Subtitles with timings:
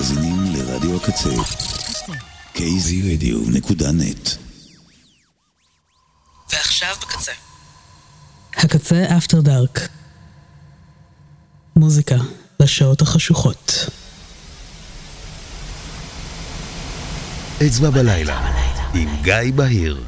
[0.00, 1.30] מאזינים לרדיו הקצה.
[2.54, 4.30] kzradio.net
[6.52, 7.32] ועכשיו בקצה.
[8.56, 9.88] הקצה אפטר דארק.
[11.76, 12.14] מוזיקה
[12.60, 13.72] לשעות החשוכות.
[17.66, 18.52] אצבע בלילה,
[18.94, 20.04] עם גיא בהיר.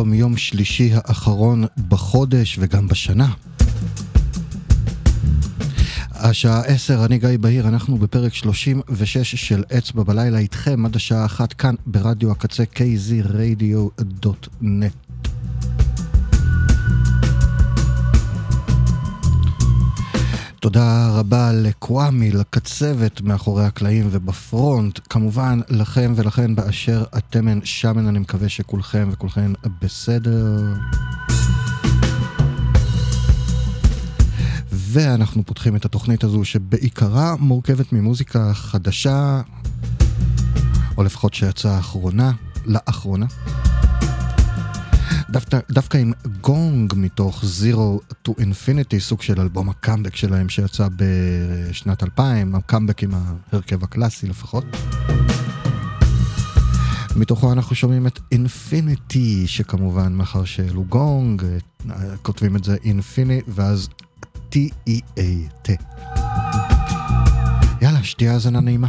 [0.00, 3.32] היום יום שלישי האחרון בחודש וגם בשנה.
[6.10, 11.52] השעה עשר, אני גיא בהיר, אנחנו בפרק 36 של אצבע בלילה איתכם עד השעה אחת
[11.52, 15.09] כאן ברדיו הקצה kzradio.net.
[20.60, 24.98] תודה רבה לקוואמי, לקצבת מאחורי הקלעים ובפרונט.
[25.10, 30.74] כמובן, לכם ולכן באשר אתם שמן, אני מקווה שכולכם וכולכן בסדר.
[34.72, 39.40] ואנחנו פותחים את התוכנית הזו שבעיקרה מורכבת ממוזיקה חדשה,
[40.98, 42.32] או לפחות שיצאה האחרונה,
[42.66, 43.26] לאחרונה.
[45.30, 52.02] דווקא, דווקא עם גונג מתוך Zero to Infinity, סוג של אלבום הקאמבק שלהם שיצא בשנת
[52.02, 54.64] 2000, הקאמבק עם ההרכב הקלאסי לפחות.
[57.16, 61.42] מתוכו אנחנו שומעים את אינפיניטי, שכמובן מאחר שאלו גונג,
[62.22, 63.88] כותבים את זה אינפיני, ואז
[64.52, 65.70] T-E-A-T.
[67.82, 68.88] יאללה, שתהיה האזנה נעימה.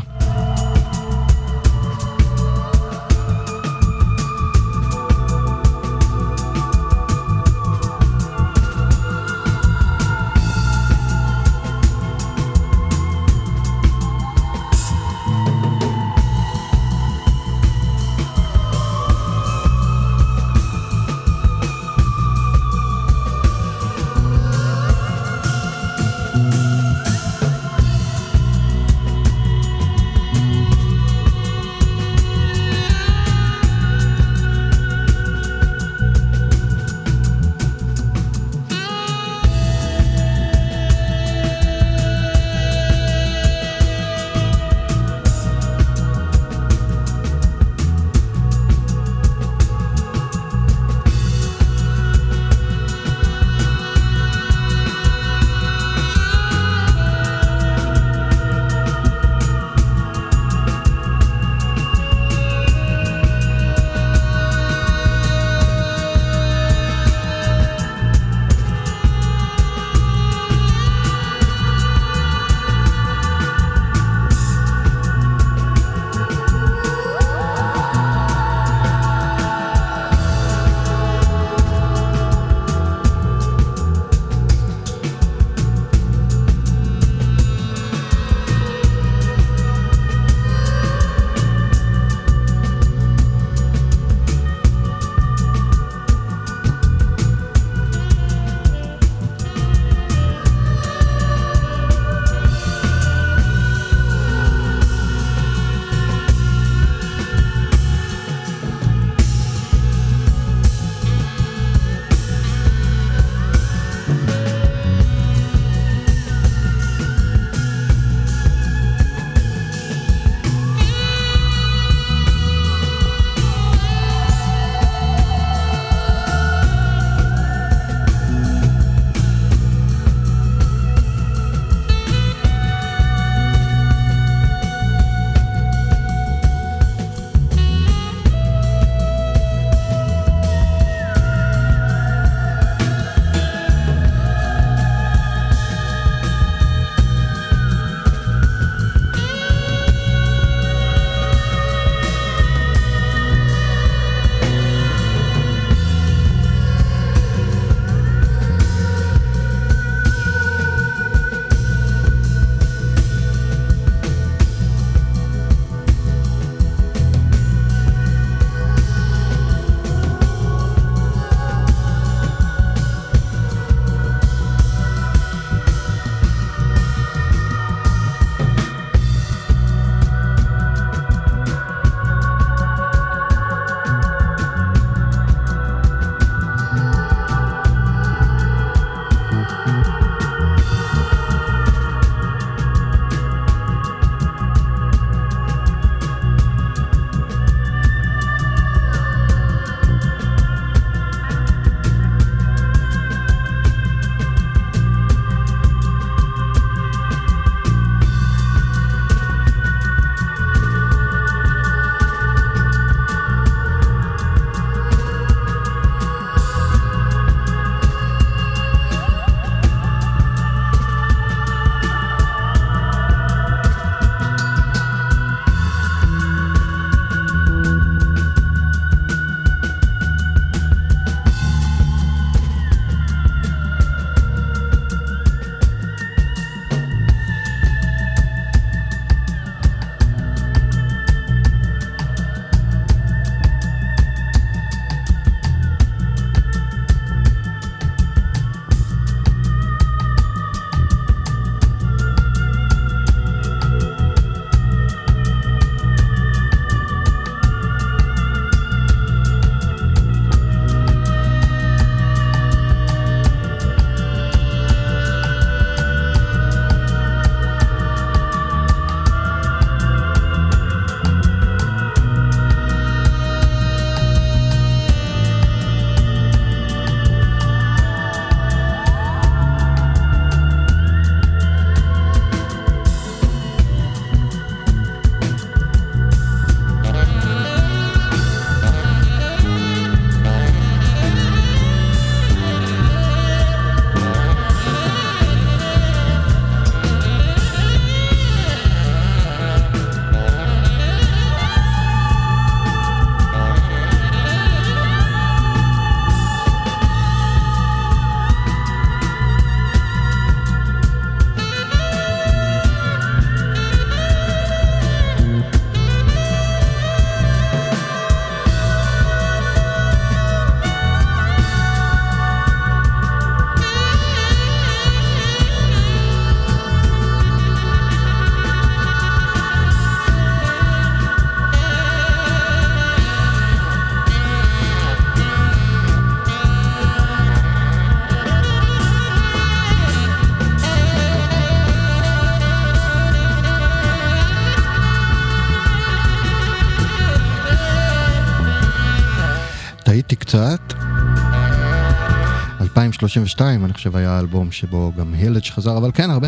[352.91, 356.27] 2032 אני חושב היה האלבום שבו גם הילד שחזר, אבל כן, הרבה.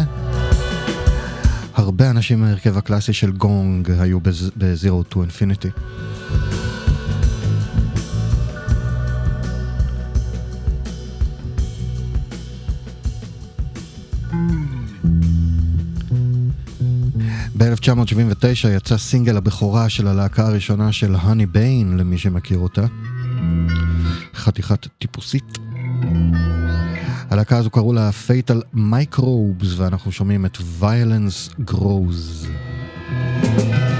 [1.75, 5.79] הרבה אנשים מהרכב הקלאסי של גונג היו ב-Zero to Infinity.
[17.57, 22.85] ב-1979 יצא סינגל הבכורה של הלהקה הראשונה של האני ביין, למי שמכיר אותה.
[24.35, 25.62] חתיכת טיפוסית.
[27.33, 32.47] הלהקה הזו קראו לה Fatal Microbes, ואנחנו שומעים את Violence Grows.
[33.53, 33.92] איפשהו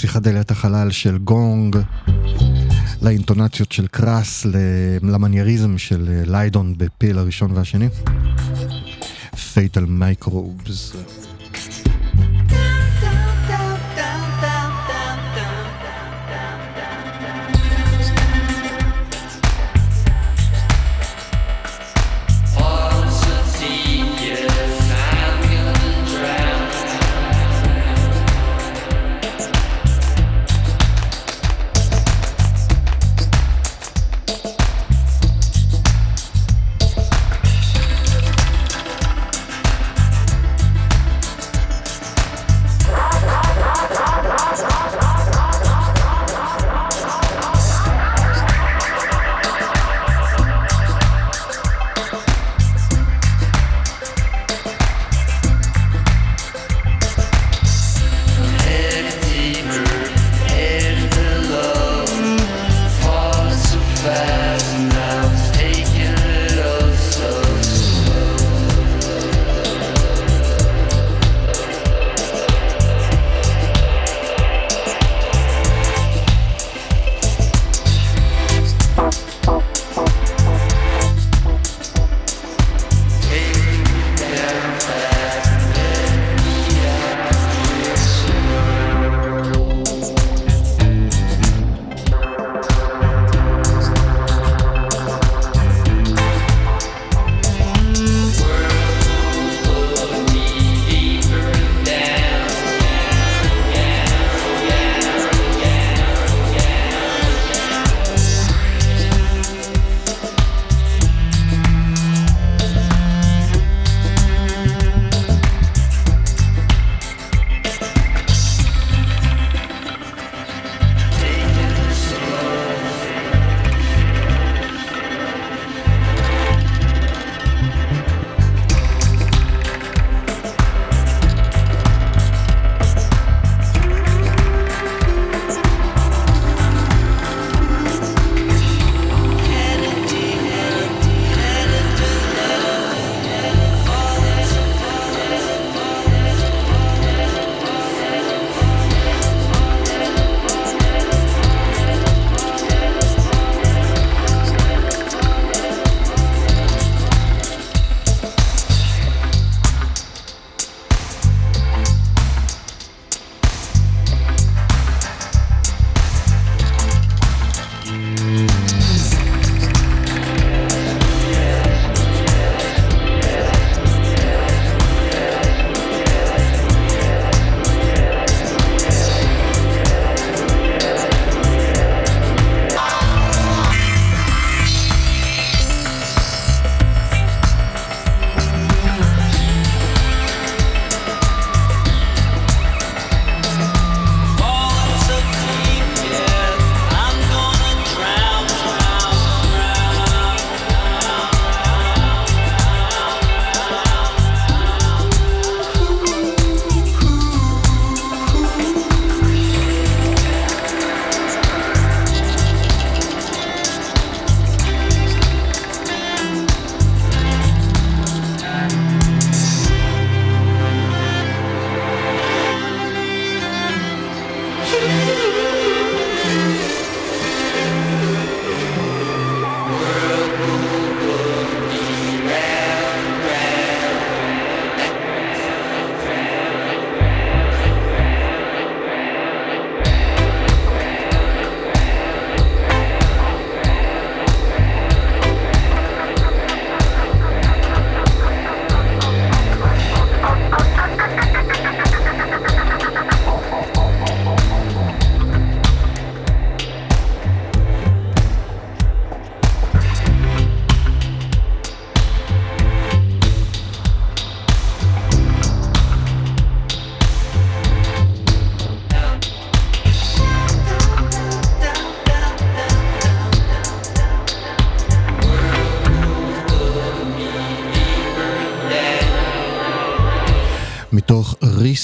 [0.00, 1.76] בין אה, פסיכדליית החלל של גונג
[3.02, 4.46] לאינטונציות של Crass,
[5.02, 7.88] למנייריזם של אה, ליידון ב-PiL הראשון והשני.
[9.54, 10.92] Fatal Microbes.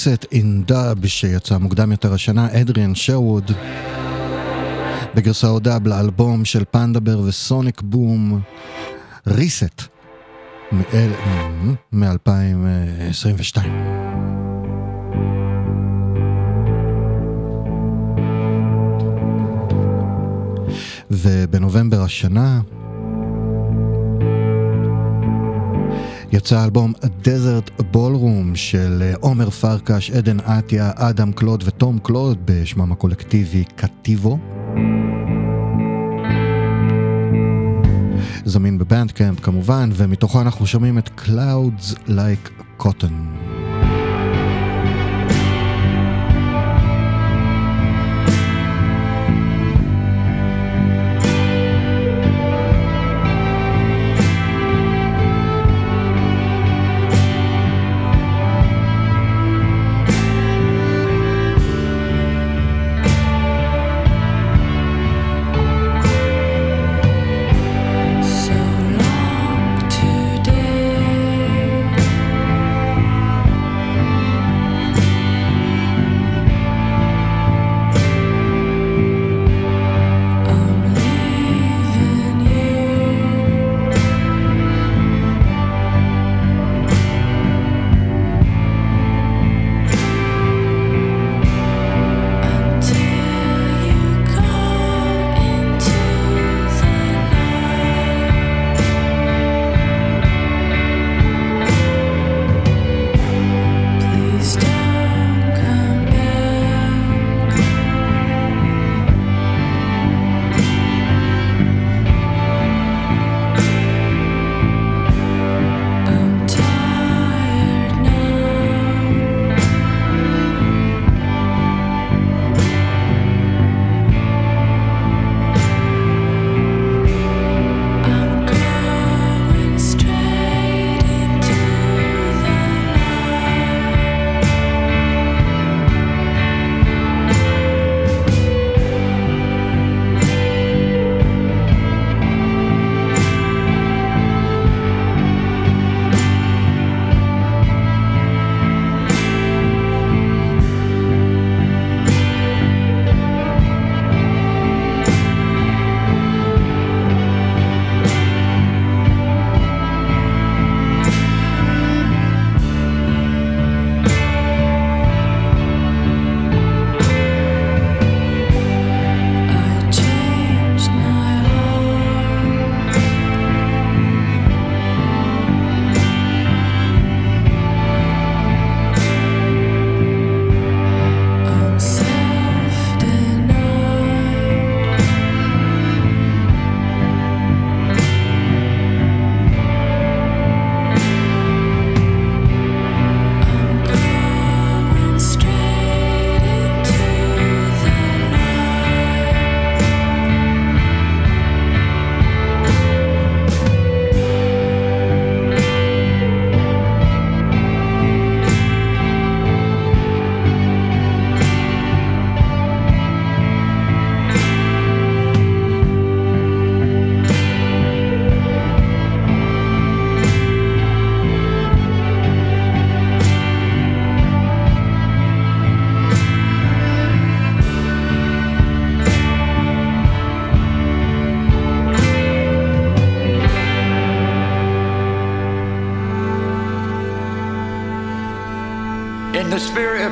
[0.07, 3.51] Reset in Dub שיצא מוקדם יותר השנה, אדריאן שרווד.
[5.15, 8.41] בגרסאות דאב לאלבום של פנדבר וסוניק בום,
[9.27, 9.83] Reset,
[11.91, 13.57] מ-2022.
[21.11, 22.61] ובנובמבר השנה
[26.31, 26.93] יצא אלבום
[27.23, 34.37] Desert Ballroom של אה, עומר פרקש, עדן עטיה, אדם קלוד ותום קלוד בשמם הקולקטיבי קטיבו.
[38.45, 43.36] זמין בבנדקאמפ כמובן, ומתוכו אנחנו שומעים את Clouds Like Cotton.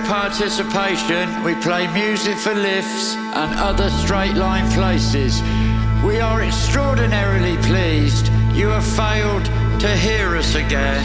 [0.05, 5.41] Participation, we play music for lifts and other straight line places.
[6.03, 9.45] We are extraordinarily pleased you have failed
[9.81, 11.03] to hear us again.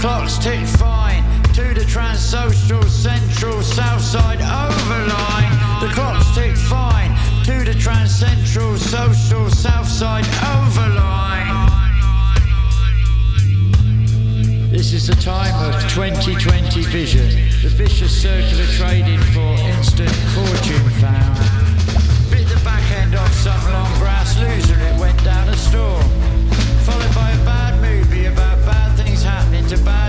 [0.00, 1.22] Clocks tick fine
[1.54, 5.52] to the Transsocial Central Southside Overline.
[5.80, 7.10] The clocks tick fine
[7.44, 11.11] to the Transcentral Social Southside Overline.
[14.82, 17.28] This is the time of 2020 vision,
[17.62, 21.38] the vicious circular trading for instant fortune found.
[22.28, 26.02] Bit the back end off some long grass loser, and it went down a storm.
[26.82, 30.01] Followed by a bad movie about bad things happening to bad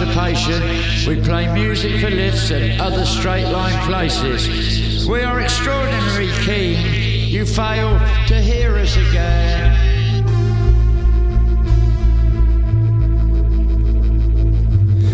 [0.00, 5.06] We play music for lifts and other straight line places.
[5.06, 7.28] We are extraordinary keen.
[7.28, 9.76] You fail to hear us again.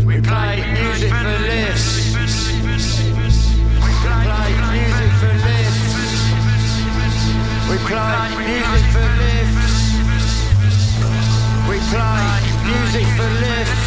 [0.07, 2.15] We play music for lifts.
[2.15, 5.97] We play music for lifts.
[7.69, 9.99] We play music for lifts.
[11.69, 12.39] We play
[12.71, 13.86] music for lifts.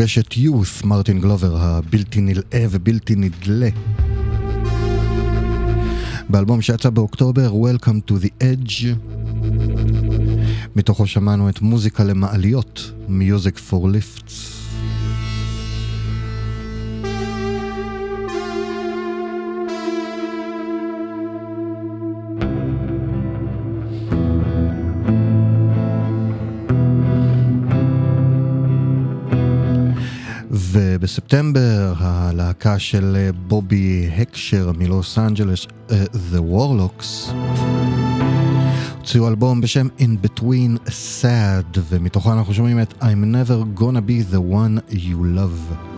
[0.00, 3.68] פוגש את יוס, מרטין גלובר, הבלתי נלאה ובלתי נדלה.
[6.28, 8.84] באלבום שיצא באוקטובר, Welcome to the Edge.
[10.76, 14.19] מתוכו שמענו את מוזיקה למעליות, Music for Lifts.
[31.10, 35.92] ובספטמבר הלהקה של אה, בובי הקשר מלוס אנג'לס, uh,
[36.32, 37.32] The Warlocks,
[38.98, 44.40] הוציאו אלבום בשם In Between Sad, ומתוכו אנחנו שומעים את I'm never gonna be the
[44.40, 45.89] one you love.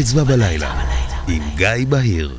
[0.00, 0.84] אצבע בלילה,
[1.28, 2.38] עם גיא בהיר.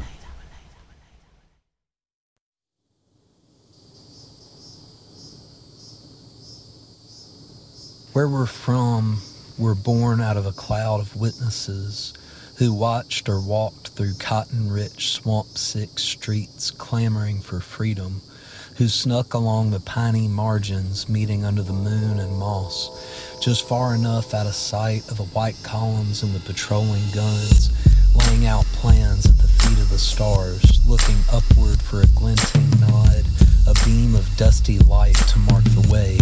[8.13, 9.21] Where we're from,
[9.59, 12.13] we're born out of a cloud of witnesses
[12.57, 18.21] who watched or walked through cotton-rich, swamp-sick streets clamoring for freedom,
[18.77, 22.77] who snuck along the piney margins meeting under the moon and moss,
[23.42, 27.72] just far enough out of sight of the white columns and the patrolling guns,
[28.14, 33.24] laying out plans at the feet of the stars, looking upward for a glinting nod,
[33.66, 36.18] a beam of dusty light to mark the way.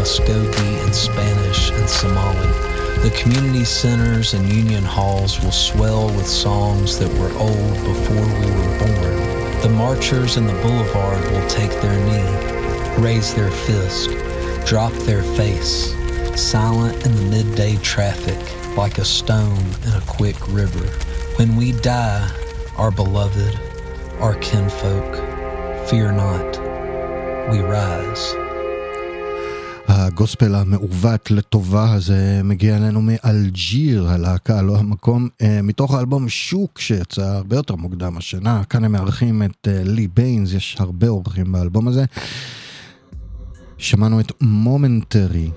[0.00, 2.48] Muskogee and Spanish and Somali,
[3.02, 8.46] the community centers and union halls will swell with songs that were old before we
[8.50, 9.60] were born.
[9.60, 14.08] The marchers in the boulevard will take their knee, raise their fist,
[14.66, 15.94] drop their face,
[16.34, 18.38] silent in the midday traffic
[18.78, 20.86] like a stone in a quick river.
[21.36, 22.26] When we die,
[22.78, 23.60] our beloved,
[24.18, 25.16] our kinfolk,
[25.90, 26.58] fear not,
[27.50, 28.39] we rise.
[30.12, 35.28] הגוספל המעוות לטובה הזה מגיע אלינו מ-Algiers, הלהקה, לא המקום,
[35.62, 38.64] מתוך האלבום Shook שיצא הרבה יותר מוקדם השנה.
[38.64, 42.04] כאן הם מארחים את לי ביינס, יש הרבה אורחים באלבום הזה.
[43.78, 45.50] שמענו את Momentary,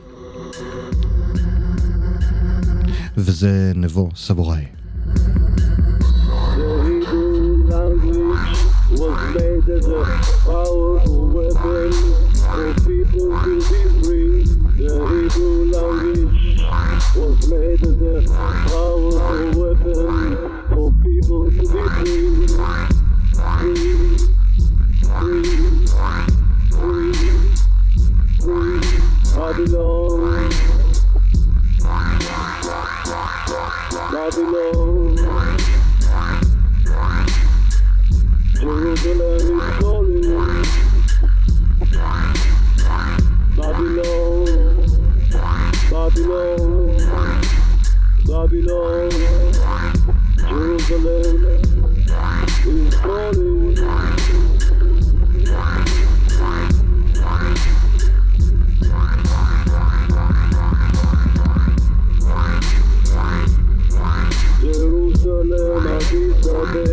[3.18, 4.66] וזה נבו סבוראי.
[8.93, 10.04] was made as a
[10.45, 14.43] powerful weapon for people to be free.
[14.76, 16.62] The Hebrew language
[17.16, 18.26] was made as a
[18.68, 20.10] powerful weapon
[20.70, 22.48] for people to be free.
[23.60, 23.78] Free,
[25.20, 25.54] free,
[26.72, 27.14] free,
[28.42, 28.82] free.
[29.36, 30.50] Babylon.
[34.12, 34.83] Babylon.
[48.44, 49.10] Babylon,
[50.36, 51.46] Jerusalem
[52.68, 53.76] is falling.
[64.60, 66.93] Jerusalem, I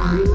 [0.00, 0.29] Wine.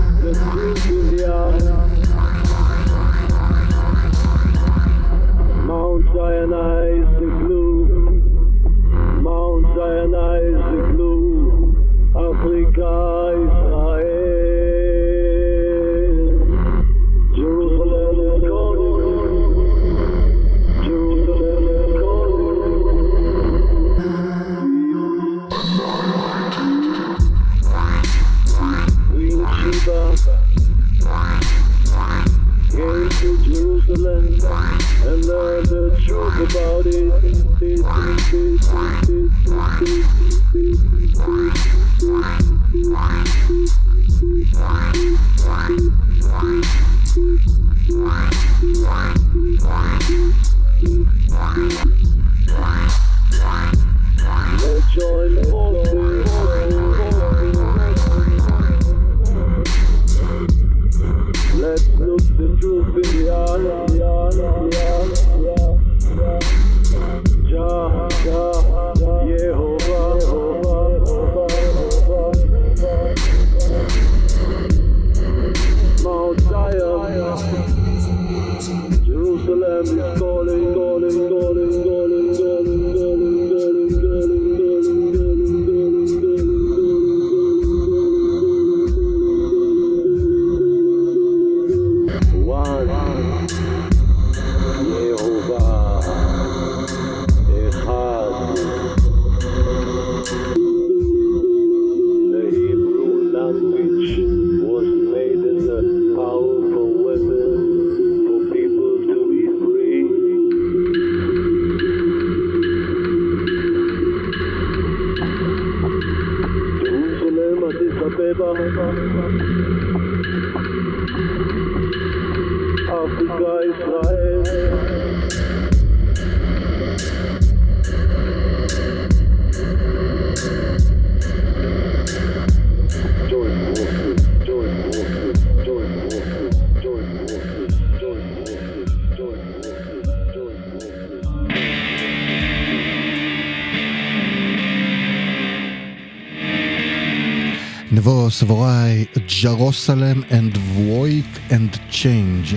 [148.37, 149.05] סבוראי,
[149.43, 152.55] ג'רוסלם and Voik and Change.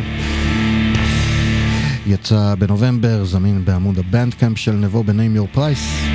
[2.06, 6.10] יצא בנובמבר, זמין בעמוד הבנדקאמפ של נבו ב-Name Your Price.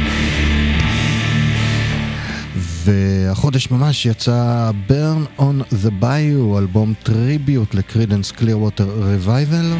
[2.55, 9.74] והחודש ממש יצא Burn on the Bayou, אלבום טריביוט לקרידנס קלירווטר רווייבל.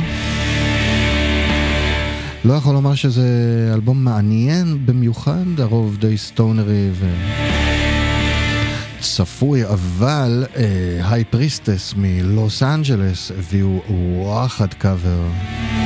[2.46, 3.28] לא יכול לומר שזה
[3.74, 7.06] אלבום מעניין במיוחד, הרוב די סטונרי ו...
[9.04, 10.46] צפוי, אבל
[11.04, 15.83] היי uh, פריסטס מלוס אנג'לס הביאו וואחד קאבר.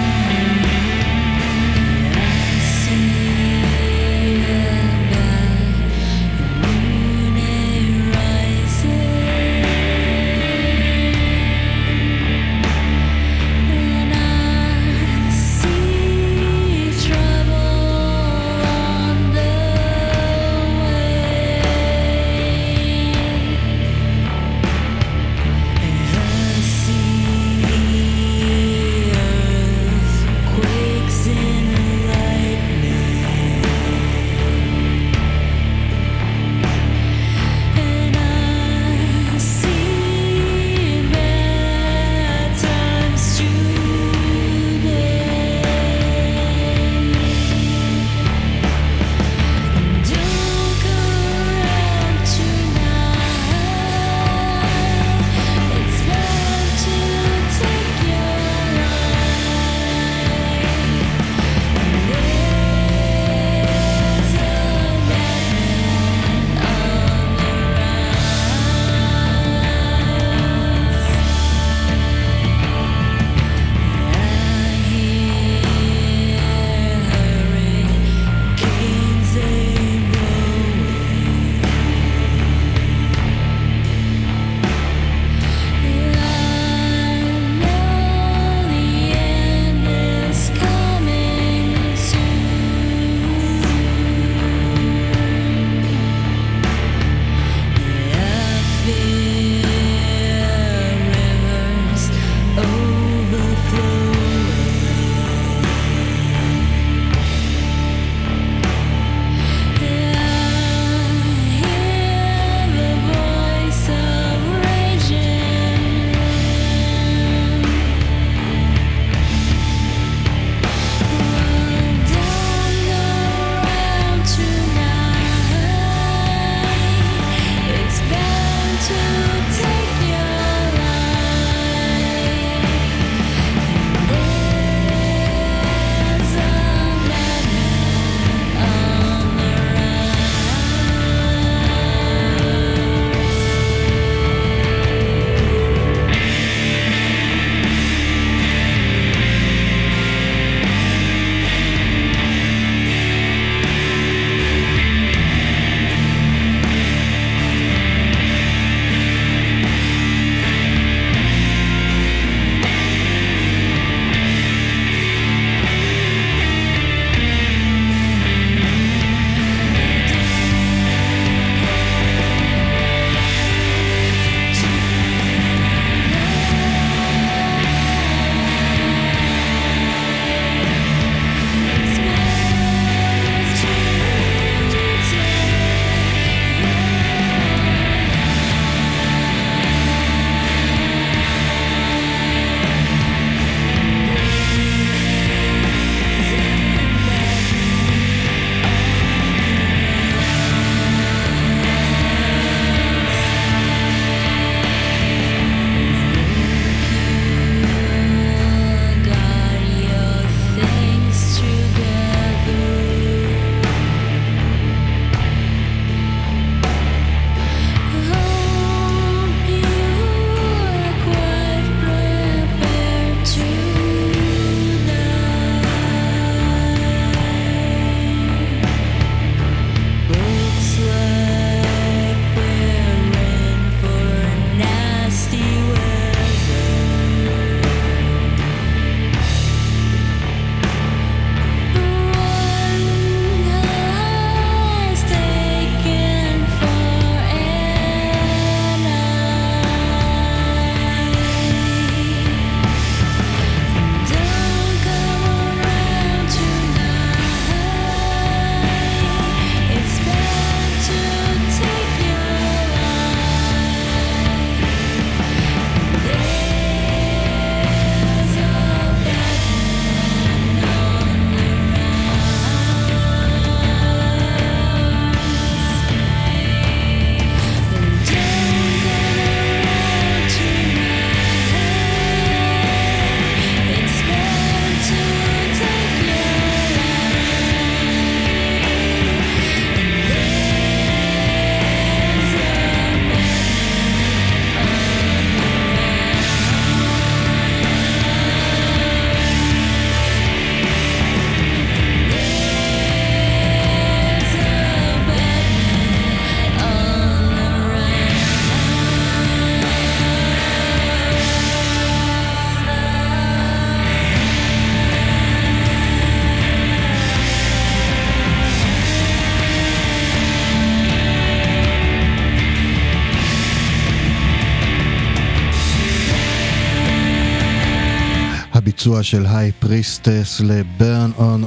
[329.88, 331.44] פריסטס לברן און,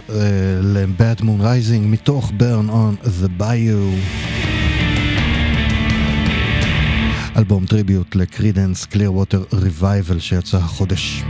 [0.62, 3.90] לבאד מון רייזינג מתוך ברן און זה ביו.
[7.36, 11.24] אלבום טריביוט לקרידנס קליר ווטר ריבייבל שיצא החודש.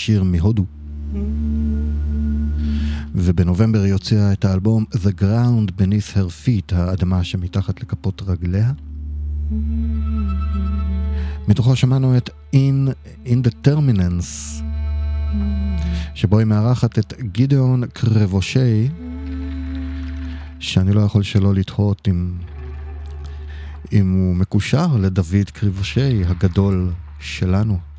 [0.00, 0.64] ארדשיר מהודו.
[3.14, 8.72] ובנובמבר היא הוציאה את האלבום The Ground Beneath Her Feet, האדמה שמתחת לכפות רגליה.
[11.48, 12.88] מתוכו שמענו את In,
[13.26, 14.62] In the Terminance,
[16.14, 18.88] שבו היא מארחת את גידאון קרבושי,
[20.58, 22.32] שאני לא יכול שלא לתהות אם,
[23.92, 27.89] אם הוא מקושר לדוד קרבושי הגדול שלנו.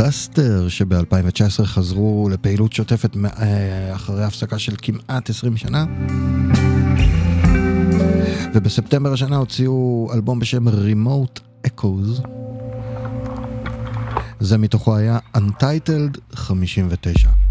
[0.00, 5.84] דסטר שב-2019 חזרו לפעילות שוטפת אה, אחרי הפסקה של כמעט 20 שנה.
[8.54, 12.28] ובספטמבר השנה הוציאו אלבום בשם Remote Echoes.
[14.40, 17.49] זה מתוכו היה Untitled 59.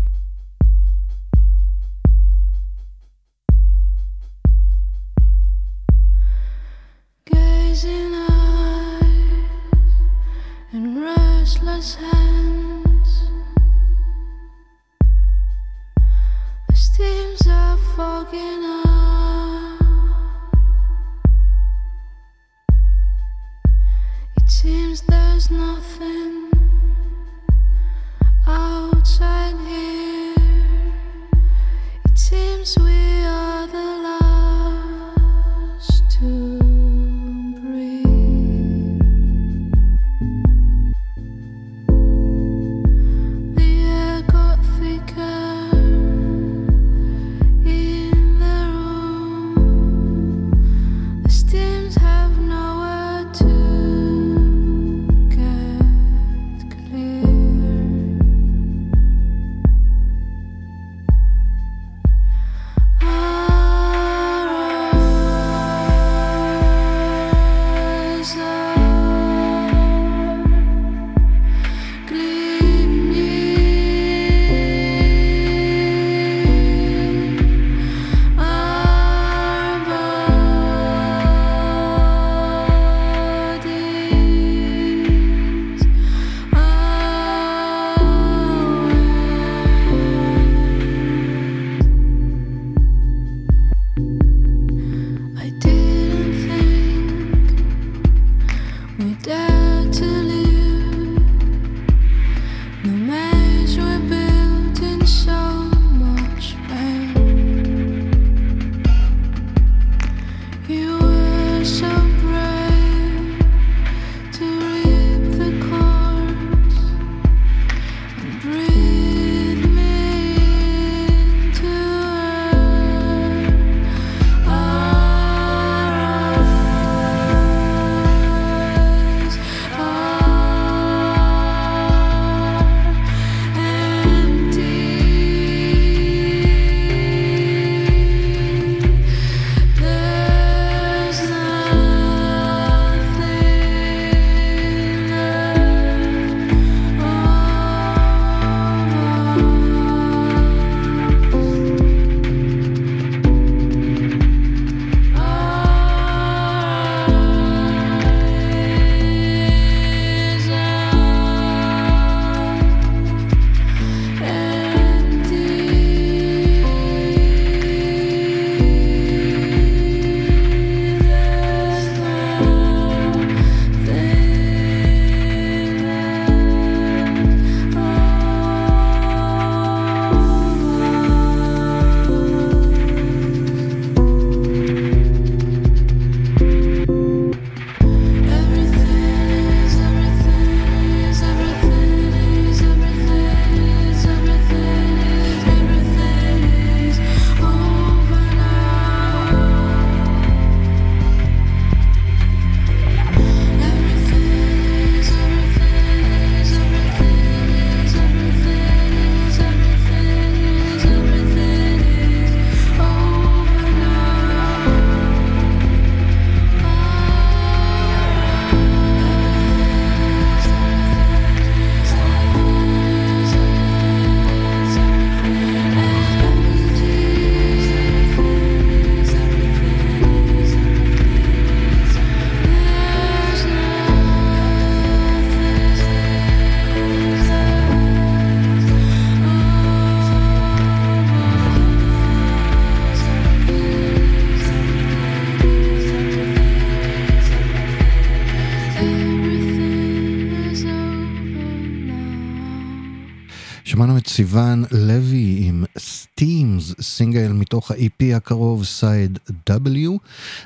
[257.49, 259.19] מתוך ה-EP הקרוב, Side
[259.49, 259.89] W.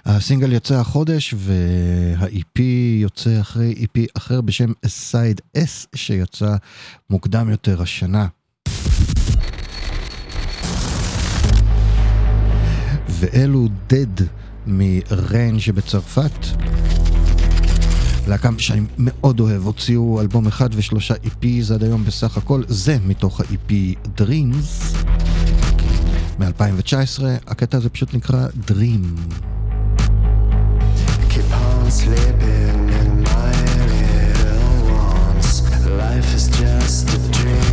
[0.05, 2.61] הסינגל יוצא החודש וה-EP
[3.01, 6.55] יוצא אחרי EP אחר בשם סייד S שיצא
[7.09, 8.27] מוקדם יותר השנה.
[13.09, 14.25] ואלו דד
[14.67, 16.45] מריין שבצרפת.
[18.27, 23.41] להקה שאני מאוד אוהב, הוציאו אלבום אחד ושלושה EPs עד היום בסך הכל, זה מתוך
[23.41, 23.73] ה-EP
[24.21, 24.97] Dreams.
[26.63, 29.33] 2019, הקטע הזה פשוט נקרא Dream.
[31.29, 33.53] Keep on sleeping in my
[33.91, 34.73] little
[35.11, 35.49] ones.
[36.03, 37.72] Life is just a dream.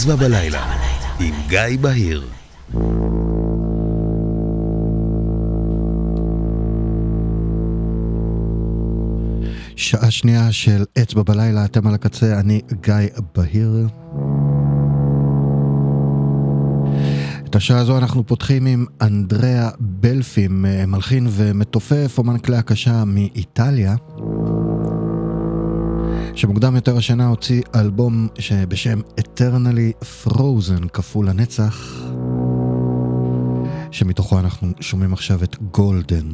[0.00, 0.74] אצבע בלילה,
[1.20, 2.26] עם גיא בהיר.
[9.76, 12.94] שעה שנייה של אצבע בלילה, אתם על הקצה, אני גיא
[13.36, 13.86] בהיר.
[17.44, 23.94] את השעה הזו אנחנו פותחים עם אנדריאה בלפים, מלחין ומתופף, אומן כלי הקשה מאיטליה,
[26.40, 32.02] שמוקדם יותר השנה הוציא אלבום שבשם Eternally Frozen, כפול הנצח,
[33.90, 36.26] שמתוכו אנחנו שומעים עכשיו את גולדן.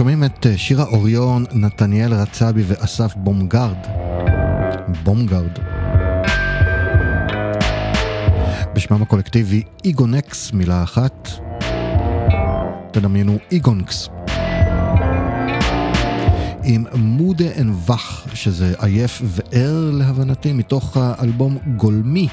[0.00, 3.76] שומעים את אה, שירה אוריון, נתניאל רצבי ואסף בומגרד.
[5.02, 5.58] בומגרד.
[8.74, 11.28] בשמם הקולקטיבי איגונקס, מילה אחת.
[12.90, 14.08] תדמיינו איגונקס.
[16.64, 22.28] עם müde und wach, שזה עייף וער להבנתי, מתוך האלבום גולמי,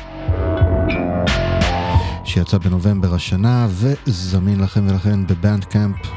[2.25, 6.16] שיצא בנובמבר השנה וזמין לכם ולכן ב-Bandcamp.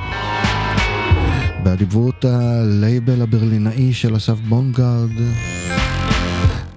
[1.62, 5.10] באדיבות הלייבל הברלינאי של אסף בונגרד,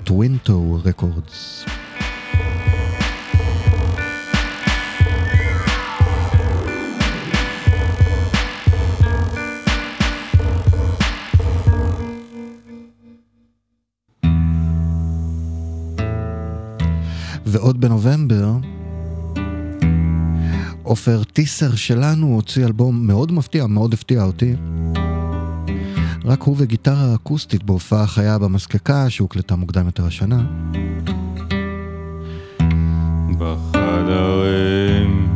[0.03, 1.65] טווינטו רקורדס.
[17.45, 18.72] ועוד בנובמבר,
[21.03, 24.55] עופר טיסר שלנו הוציא אלבום מאוד מפתיע, מאוד הפתיע אותי.
[26.25, 30.43] רק הוא וגיטרה אקוסטית בהופעה חיה במזקקה שהוקלטה מוקדם יותר השנה.
[33.37, 35.27] בחדרים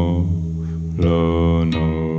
[0.06, 0.46] ובחיים
[0.96, 2.15] כמו לא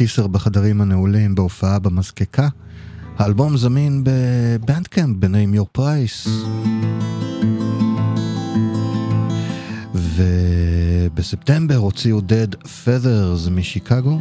[0.00, 2.48] טיסר בחדרים הנעולים בהופעה במזקקה.
[3.18, 6.28] האלבום זמין בבנדקאמפ בנעים יור פרייס.
[9.94, 14.18] ובספטמבר הוציאו Dead Feathers משיקגו.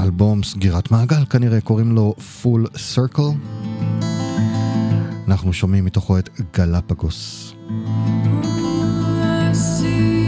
[0.00, 3.34] אלבום סגירת מעגל כנראה, קוראים לו Full Circle.
[5.28, 7.52] אנחנו שומעים מתוכו את גלפגוס.
[7.68, 10.23] I see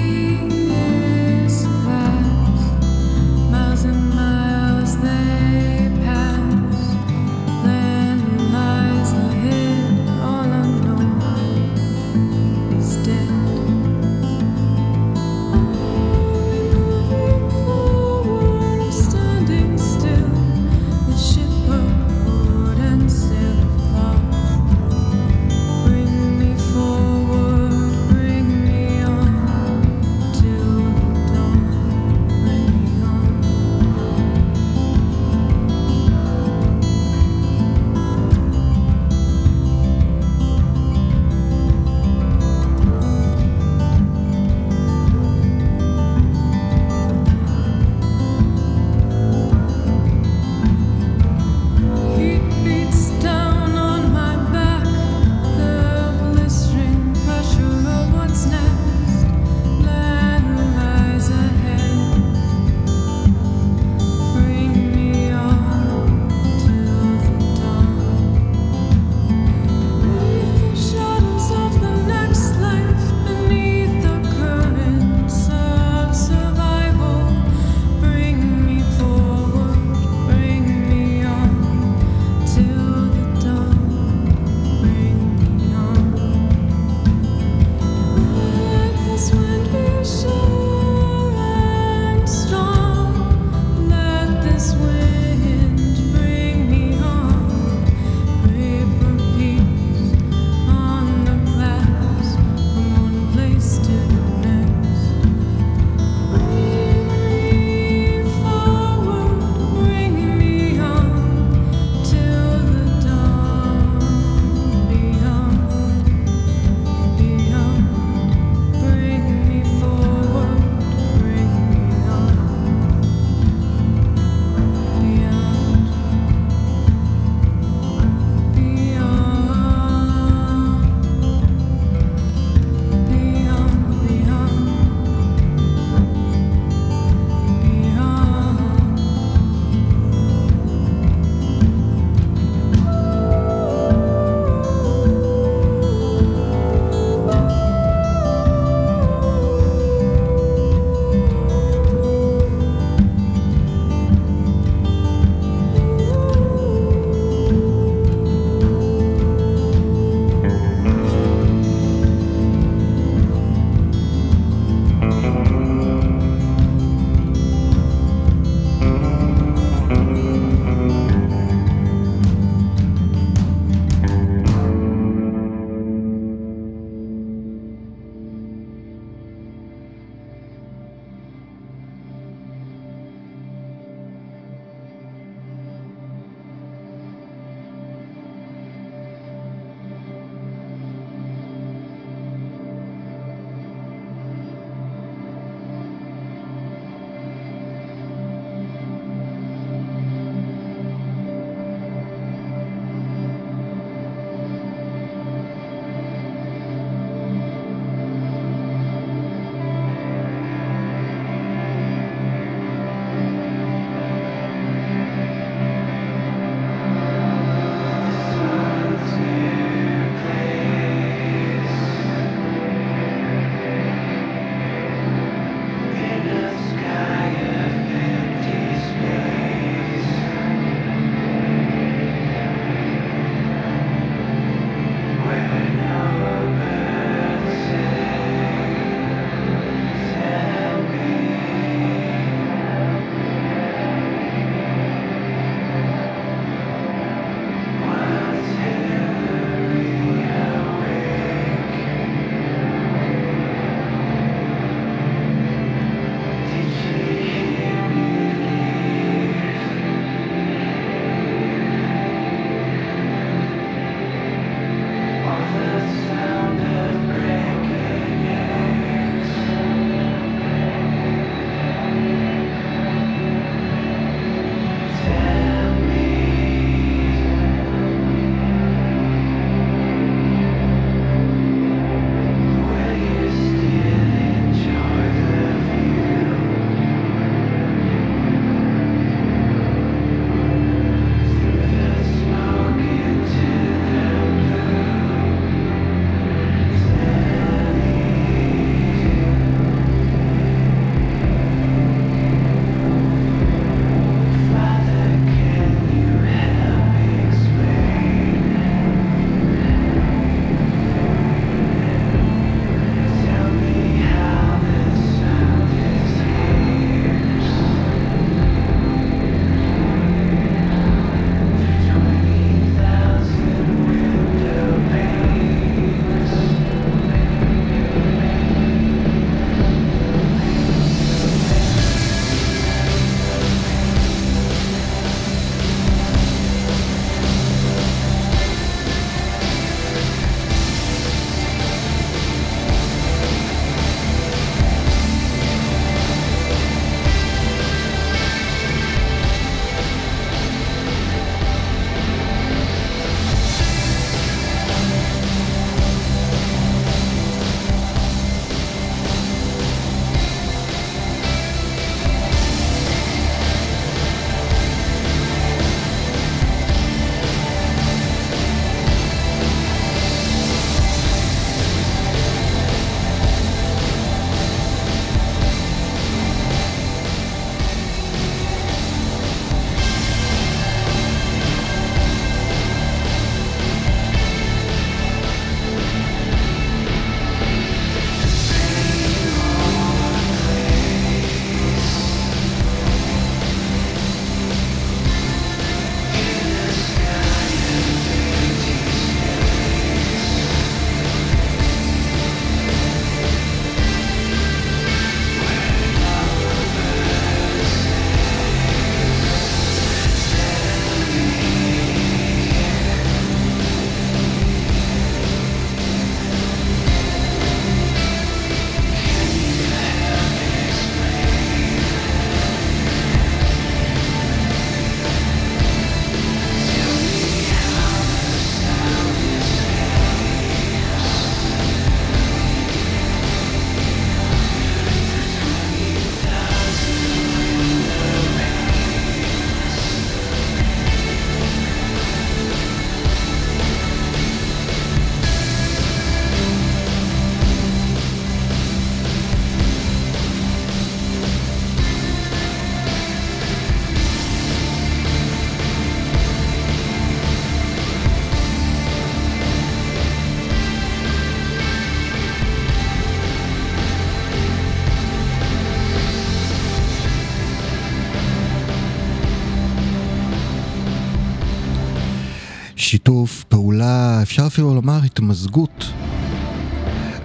[474.37, 475.93] אפשר אפילו לומר התמזגות,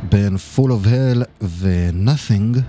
[0.09, 2.59] בין Full of Hell ו-Nothing,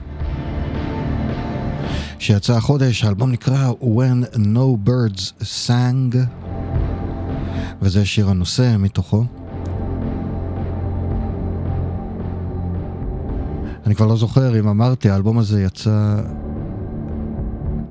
[2.18, 6.16] שיצא החודש, האלבום נקרא When No Birds Sang,
[7.82, 9.24] וזה שיר הנושא מתוכו.
[13.86, 16.20] אני כבר לא זוכר אם אמרתי, האלבום הזה יצא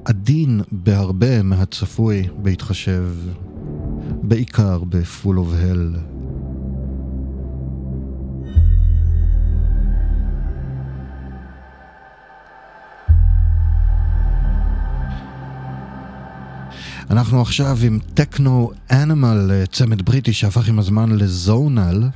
[0.05, 3.05] עדין בהרבה מהצפוי בהתחשב,
[4.21, 6.20] בעיקר ב-Full of Hell.
[17.11, 22.09] אנחנו עכשיו עם טכנו אנימל, צמד בריטי שהפך עם הזמן לזונל.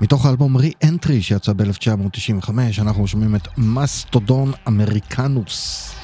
[0.00, 5.94] מתוך האלבום re-entry שיצא ב-1995, אנחנו שומעים את מסטודון אמריקנוס.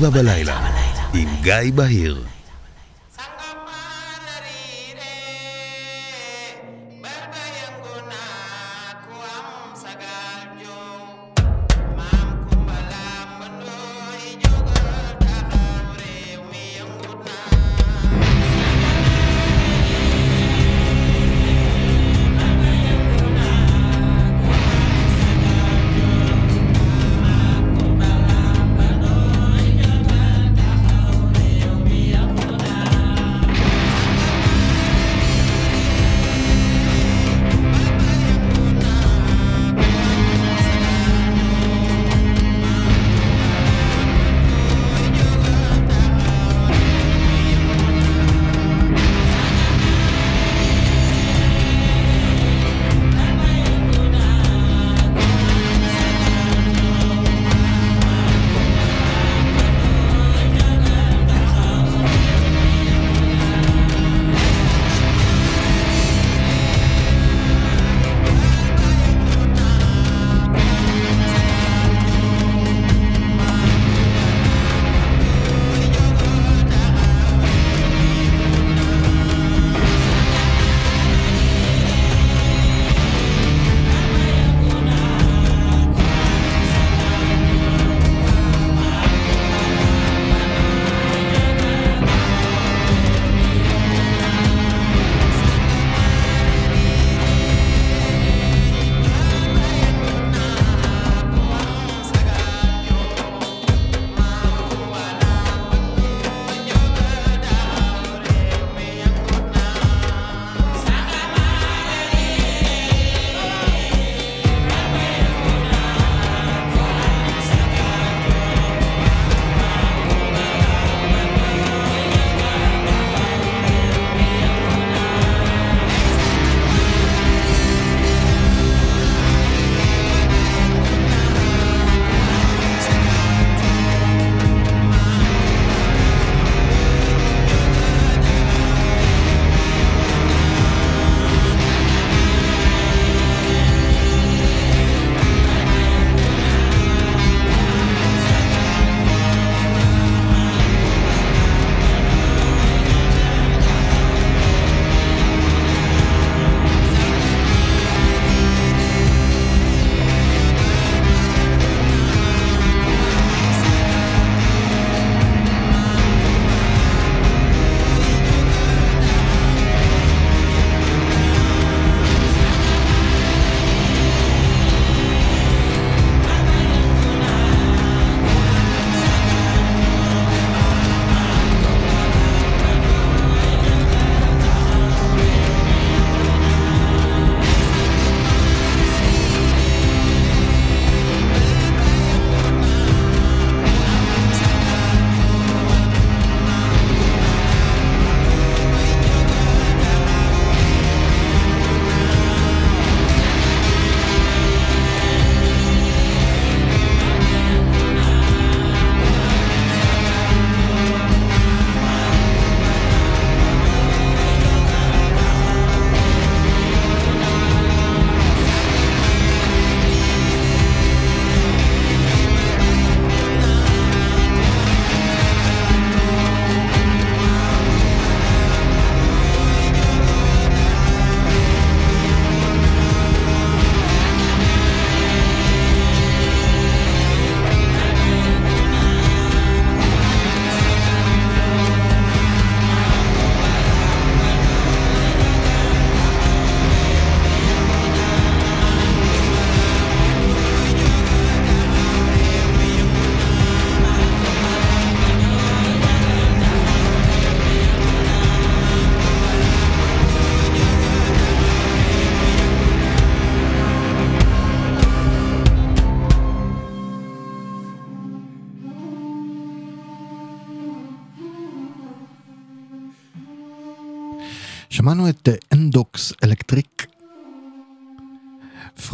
[0.00, 0.70] בלילה,
[1.14, 2.33] עם גיא בהיר.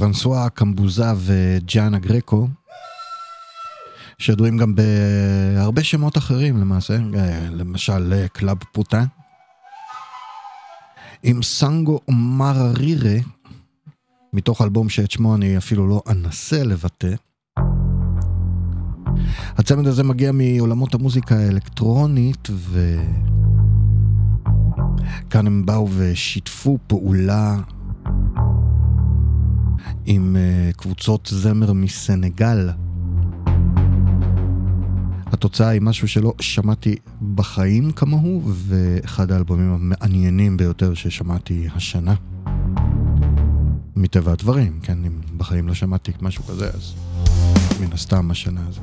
[0.01, 2.49] פרנסואה קמבוזה וג'אנה גרקו,
[4.19, 9.05] שידועים גם בהרבה שמות אחרים למעשה, אה, למשל אה, קלאב פוטה,
[11.23, 13.17] עם סנגו מררירה,
[14.33, 17.15] מתוך אלבום שאת שמו אני אפילו לא אנסה לבטא.
[19.59, 22.49] הצמד הזה מגיע מעולמות המוזיקה האלקטרונית,
[25.27, 27.57] וכאן הם באו ושיתפו פעולה
[30.07, 32.71] עם אה, קבוצות זמר מסנגל.
[35.27, 36.97] התוצאה היא משהו שלא שמעתי
[37.35, 42.15] בחיים כמוהו, ואחד האלבומים המעניינים ביותר ששמעתי השנה.
[43.97, 46.95] מטבע הדברים, כן, אם בחיים לא שמעתי משהו כזה, אז
[47.81, 48.81] מן הסתם השנה הזו.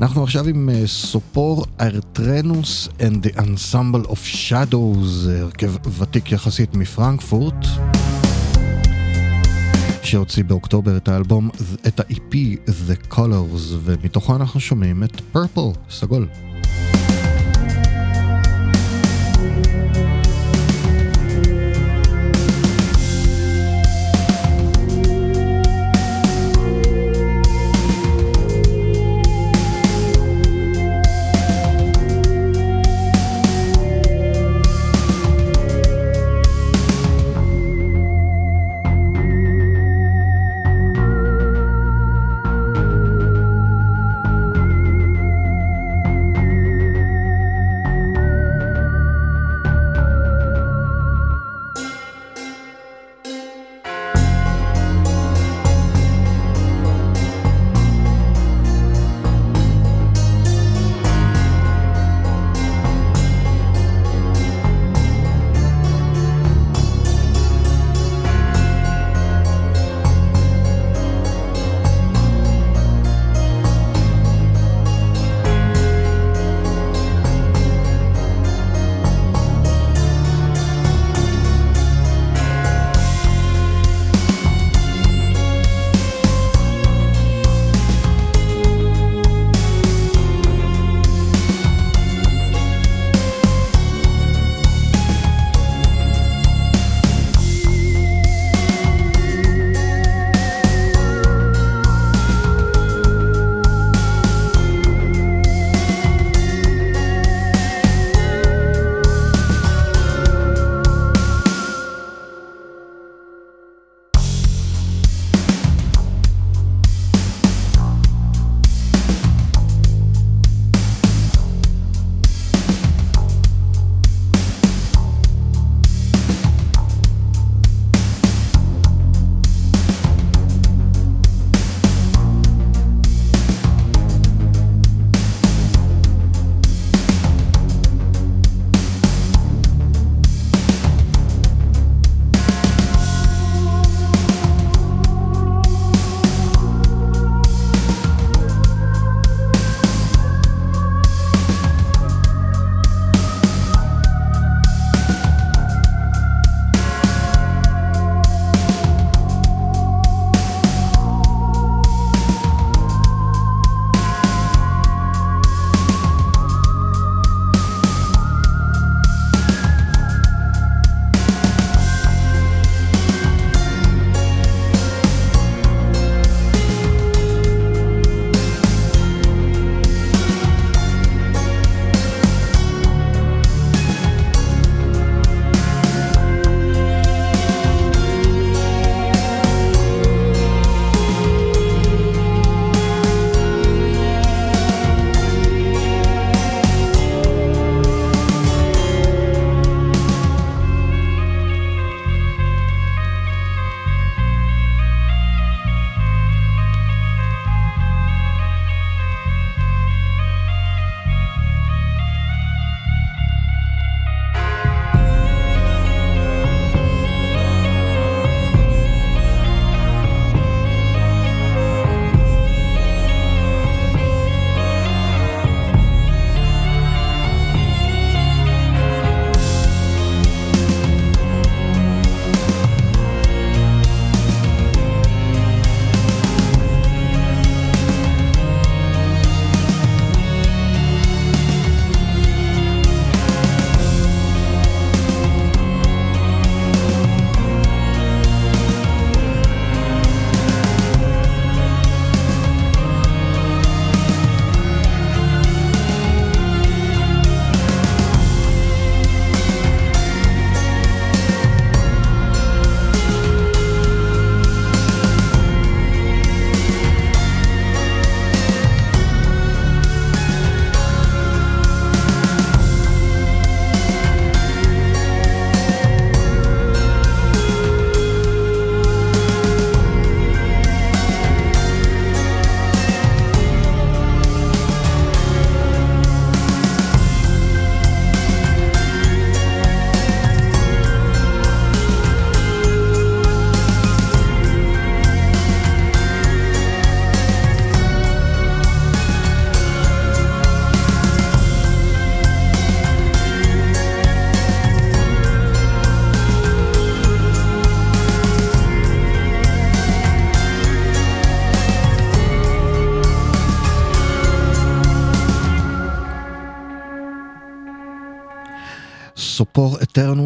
[0.00, 7.66] אנחנו עכשיו עם אה, סופור ארטרנוס and the Ensemble of Shadows, הרכב ותיק יחסית מפרנקפורט,
[10.02, 11.50] שהוציא באוקטובר את האלבום,
[11.86, 12.34] את ה-EP
[12.66, 16.26] The Colors, ומתוכו אנחנו שומעים את Purple, סגול.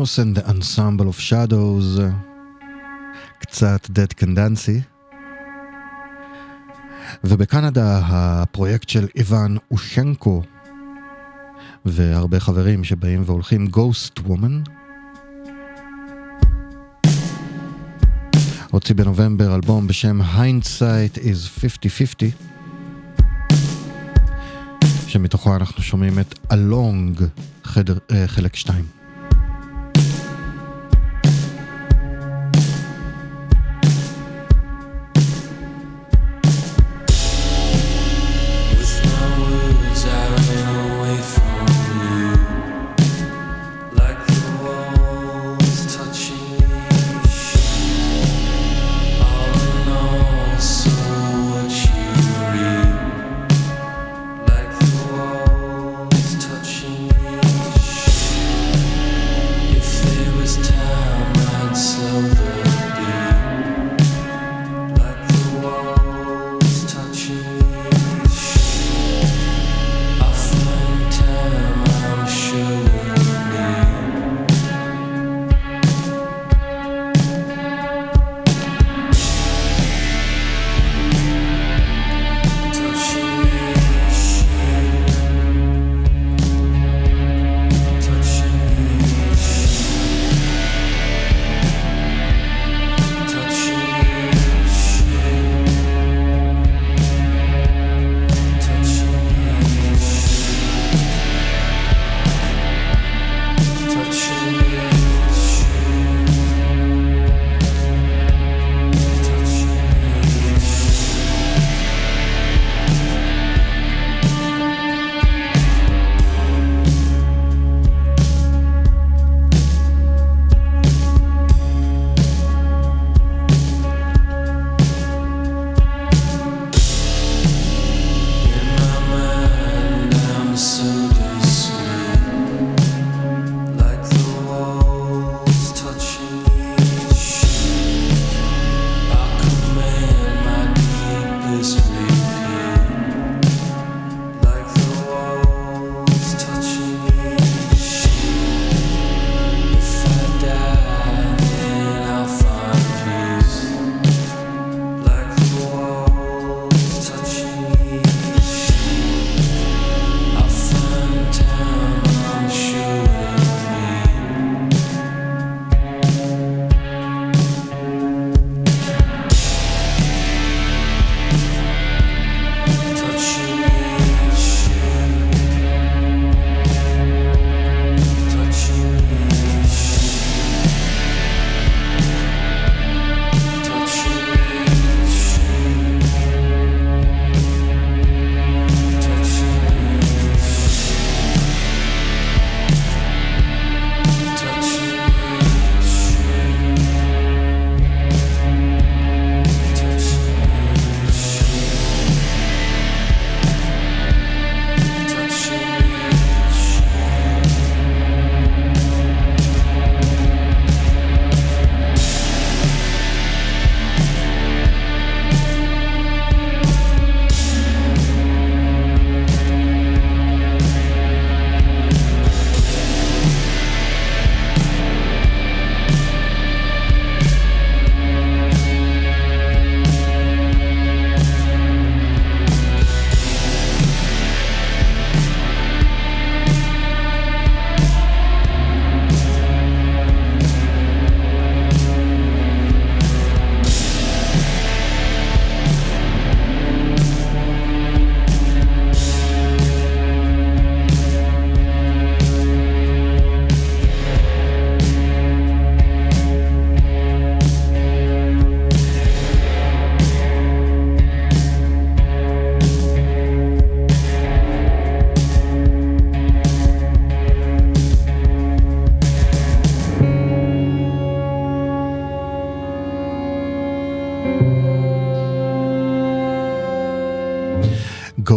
[0.02, 2.00] אטרנוס and the Ensemble of Shadows,
[3.38, 4.80] קצת Dead Can Dancy.
[7.24, 10.42] ובקנדה הפרויקט של איוון אושנקו
[11.84, 14.70] והרבה חברים שבאים והולכים Ghost Woman.
[18.70, 22.24] הוציא בנובמבר אלבום בשם Hindsight is 50-50
[25.08, 26.34] שמתוכו אנחנו שומעים את
[27.64, 29.01] חדר, אה, חלק 2.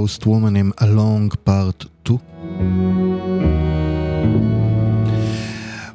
[0.06, 2.18] Ghost Woman עם Along Part 2.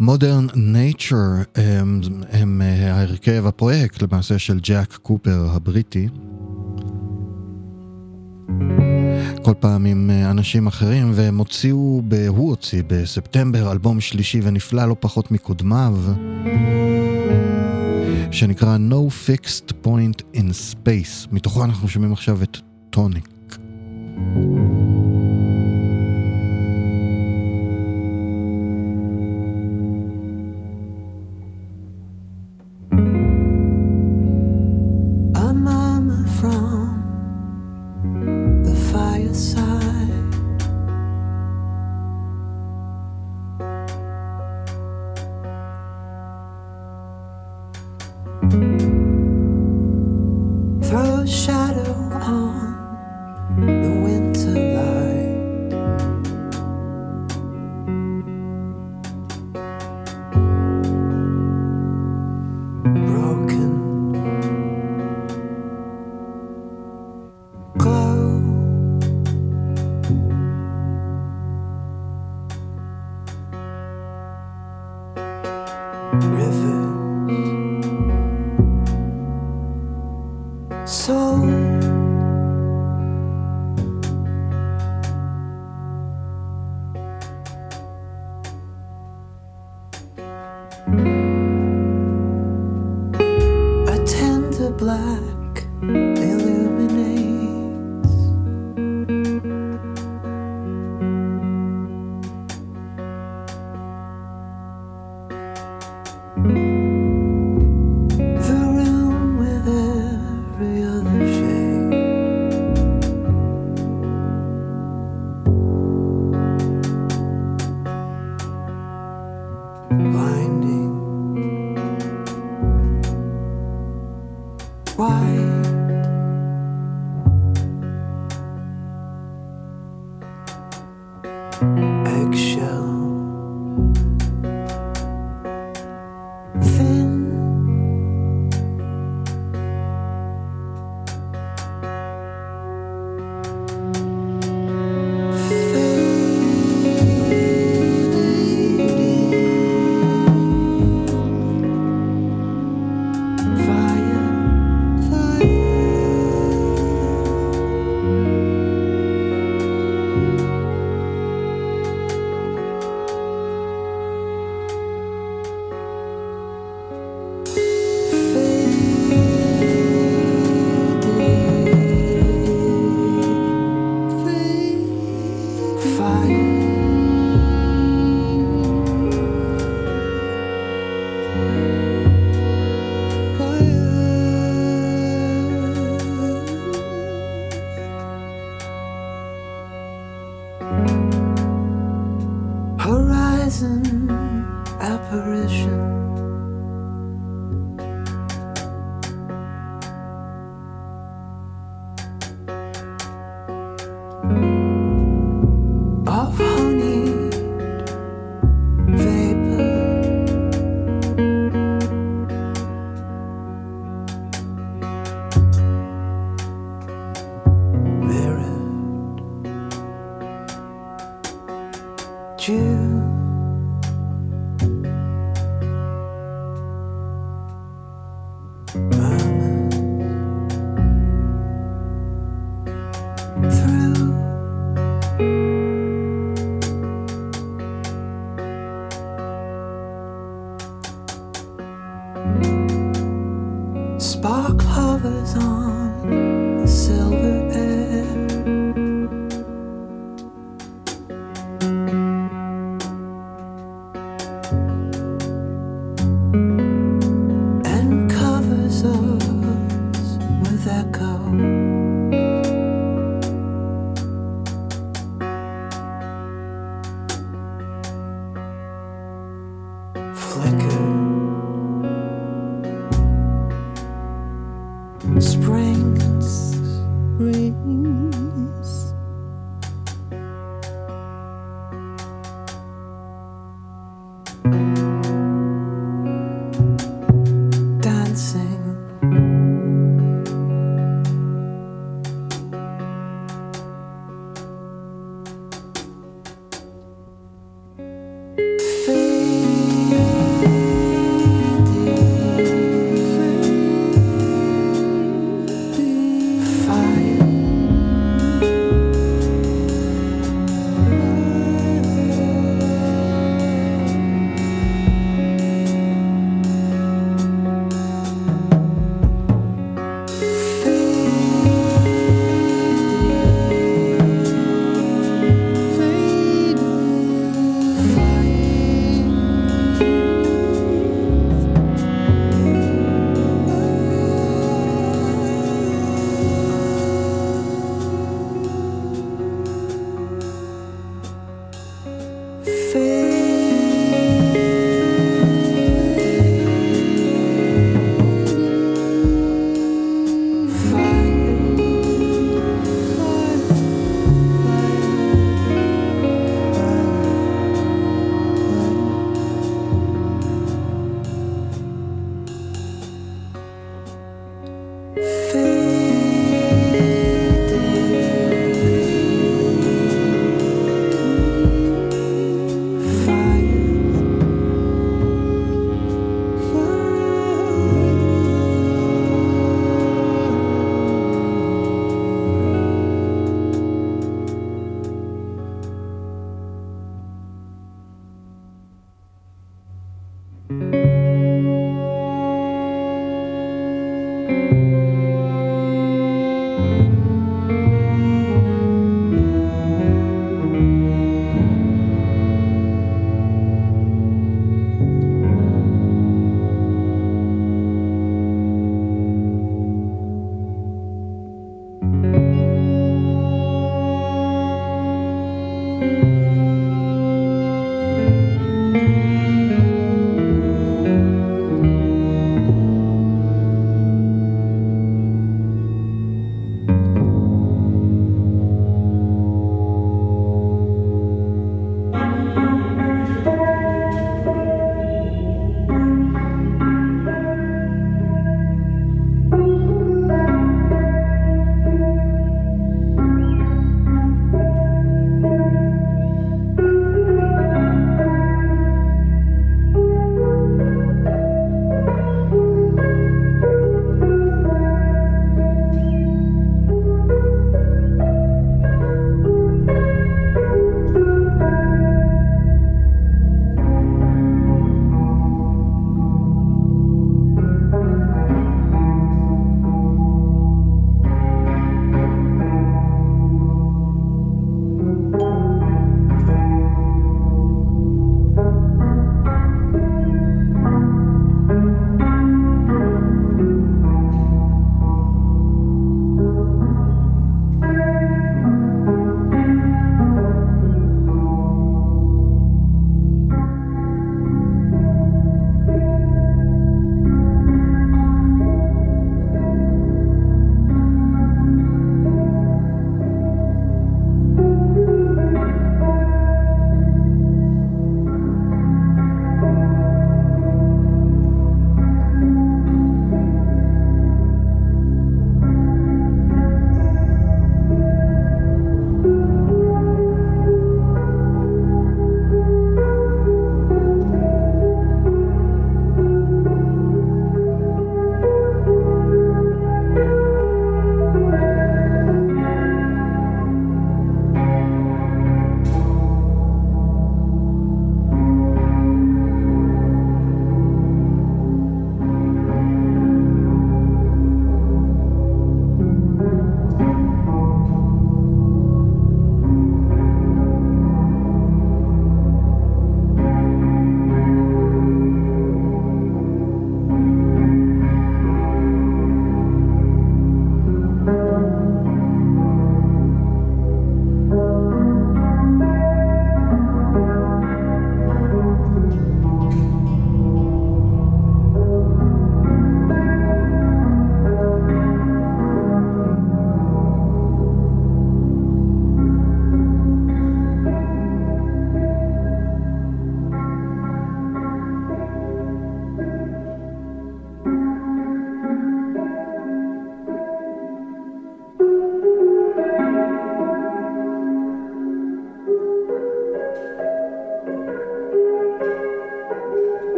[0.00, 2.00] Modern Nature הם,
[2.30, 6.08] הם אה, ההרכב, הפרויקט למעשה של ג'ק קופר הבריטי.
[9.42, 12.14] כל פעם עם אה, אנשים אחרים, והם הוציאו, ב...
[12.28, 15.96] הוא הוציא בספטמבר אלבום שלישי ונפלא לא פחות מקודמיו,
[18.30, 21.28] שנקרא No Fixed Point in Space.
[21.32, 22.56] מתוכו אנחנו שומעים עכשיו את
[22.90, 23.31] טוניק.
[24.30, 24.81] thank you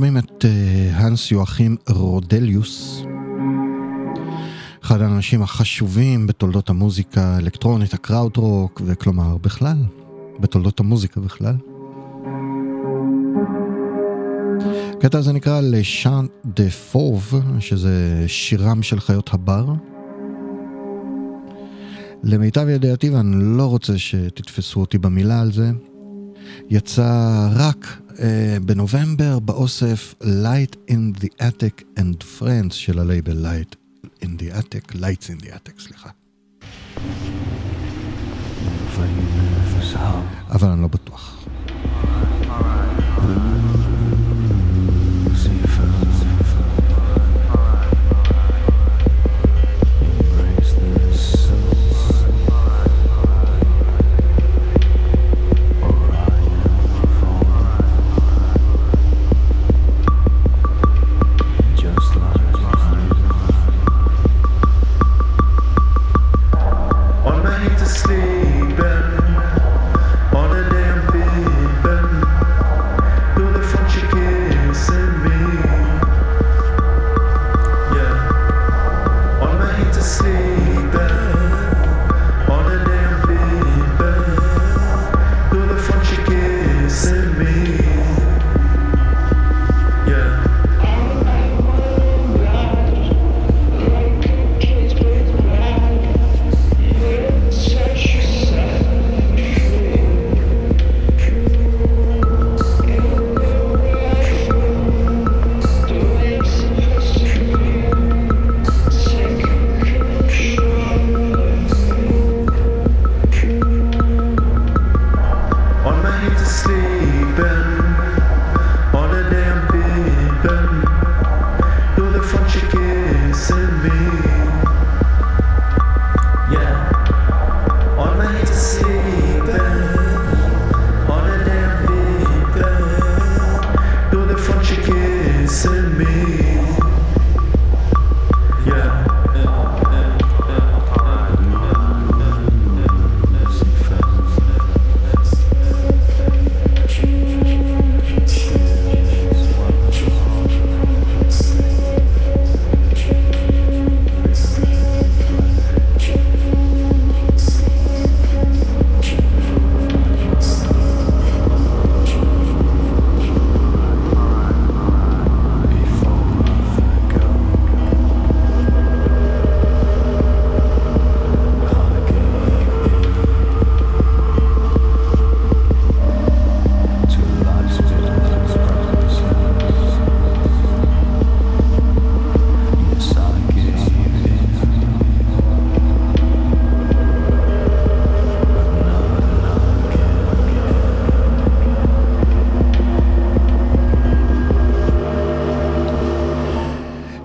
[0.00, 3.02] שומעים את אה, הנס יואכים רודליוס,
[4.82, 9.76] אחד האנשים החשובים בתולדות המוזיקה האלקטרונית, הקראוט רוק, וכלומר בכלל,
[10.38, 11.54] בתולדות המוזיקה בכלל.
[14.96, 19.66] הקטע הזה נקרא Le Chant des Fauves, שזה שירם של חיות הבר.
[22.22, 25.70] למיטב ידיעתי, ואני לא רוצה שתתפסו אותי במילה על זה,
[26.70, 27.99] יצא רק
[28.64, 33.76] בנובמבר באוסף Light in the Attic and Friends של הלייבל Light
[34.22, 36.10] in the Attic, Lights in the Attic, סליחה.
[40.50, 41.29] אבל אני לא בטוח.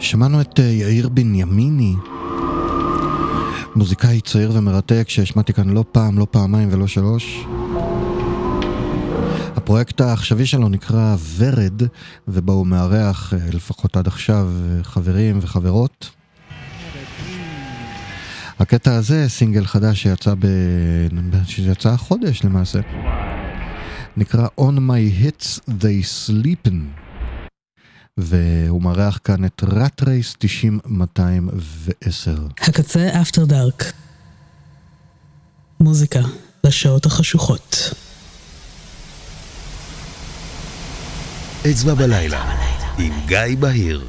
[0.05, 1.95] שמענו את אה, יאיר בנימיני,
[3.75, 7.45] מוזיקאי צעיר ומרתק שהשמעתי כאן לא פעם, לא פעמיים ולא שלוש.
[9.55, 11.81] הפרויקט העכשווי שלו נקרא ורד,
[12.27, 16.09] ובו הוא מארח, אה, לפחות עד עכשיו, אה, חברים וחברות.
[18.59, 20.47] הקטע הזה, סינגל חדש שיצא ב...
[21.45, 22.79] שיצא החודש למעשה.
[24.17, 27.04] נקרא On My Hits They Sleepin.
[28.17, 30.35] והוא מארח כאן את ראט רייס
[30.87, 30.89] 90-210.
[32.61, 33.93] הקצה אפטר דארק.
[35.79, 36.19] מוזיקה
[36.63, 37.93] לשעות החשוכות.
[41.71, 42.55] אצבע בלילה,
[42.97, 44.07] עם גיא בהיר.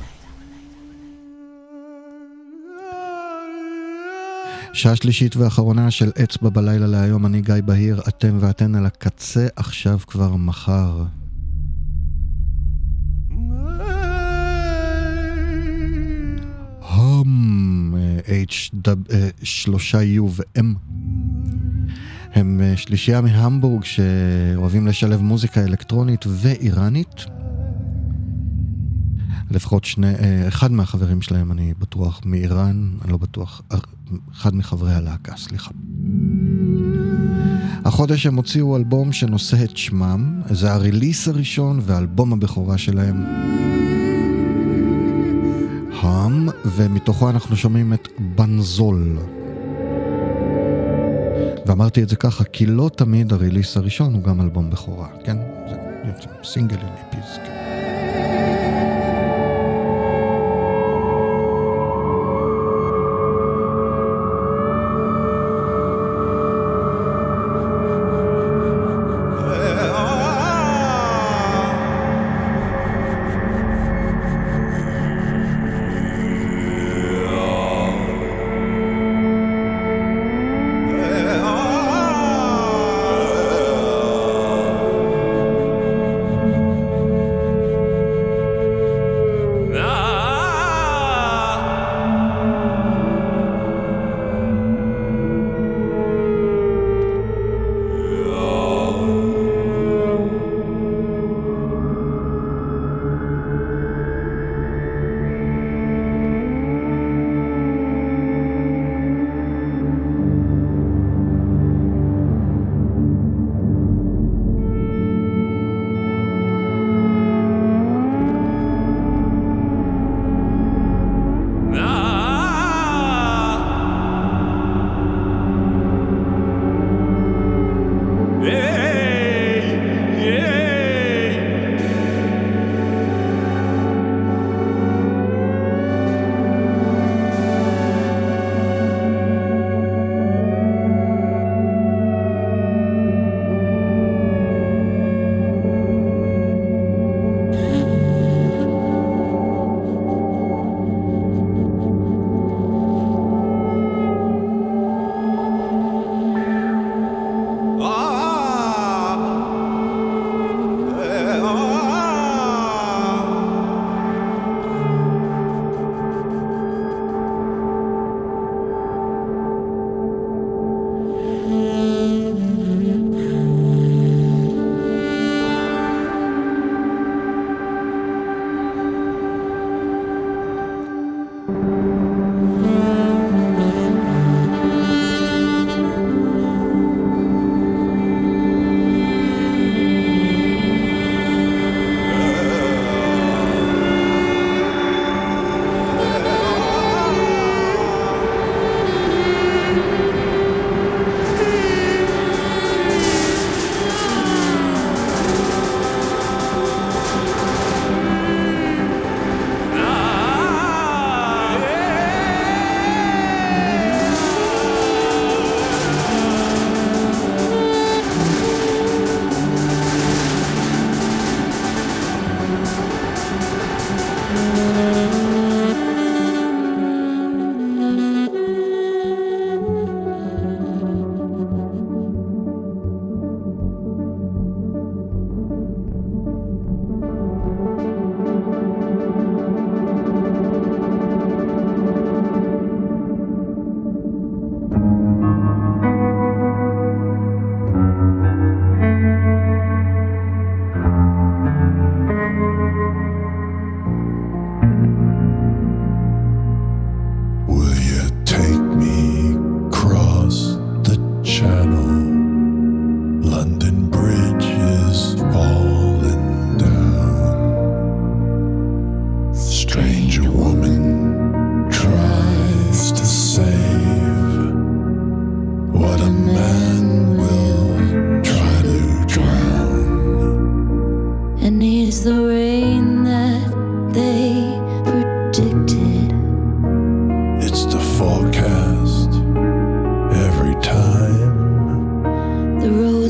[4.73, 9.99] שעה שלישית ואחרונה של אצבע בלילה להיום, אני גיא בהיר, אתם ואתן על הקצה עכשיו
[10.07, 11.05] כבר מחר.
[17.17, 17.95] הום,
[18.49, 18.77] H,
[19.43, 20.65] שלושה U ו-M.
[22.35, 27.25] הם אה, שלישייה מהמבורג שאוהבים לשלב מוזיקה אלקטרונית ואיראנית.
[29.51, 33.79] לפחות שני, אה, אחד מהחברים שלהם, אני בטוח, מאיראן, אני לא בטוח, אה,
[34.33, 35.71] אחד מחברי הלהקה, סליחה.
[37.85, 43.25] החודש הם הוציאו אלבום שנושא את שמם, זה הריליס הראשון ואלבום הבכורה שלהם.
[46.07, 49.19] האם, ומתוכו אנחנו שומעים את בנזול.
[51.67, 55.37] ואמרתי את זה ככה, כי לא תמיד הריליס הראשון הוא גם אלבום בכורה, כן?
[55.69, 58.56] זה סינגלים, איפיז, כן.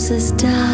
[0.09, 0.66] Is die.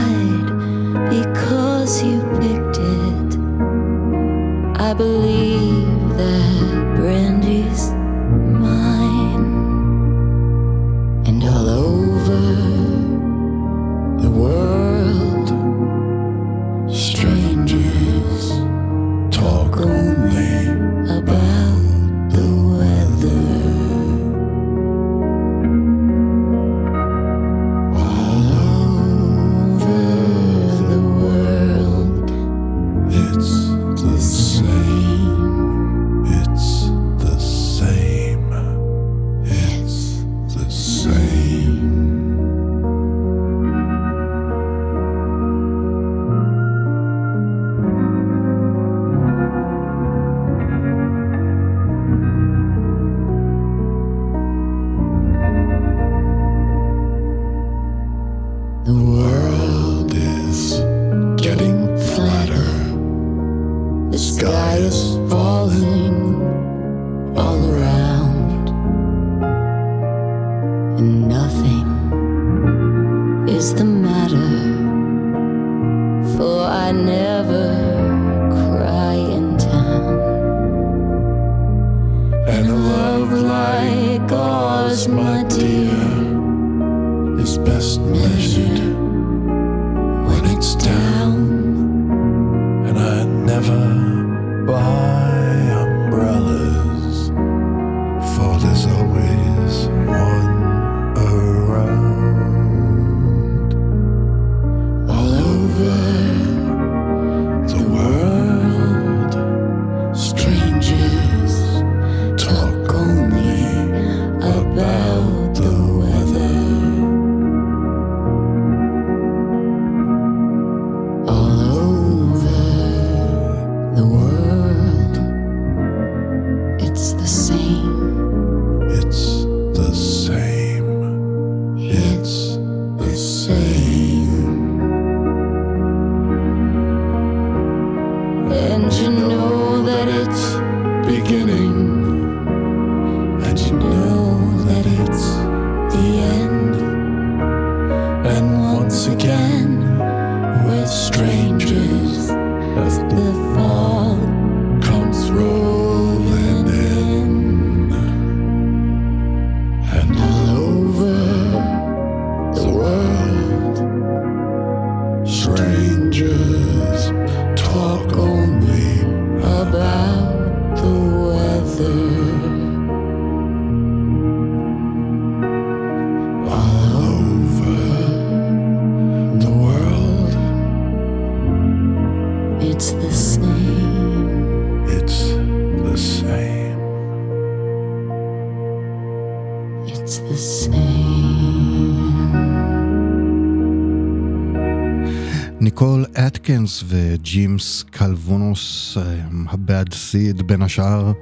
[197.33, 199.03] ג'ים סקלבונוס, אה,
[199.49, 201.13] ה-Bad Seed בין השאר.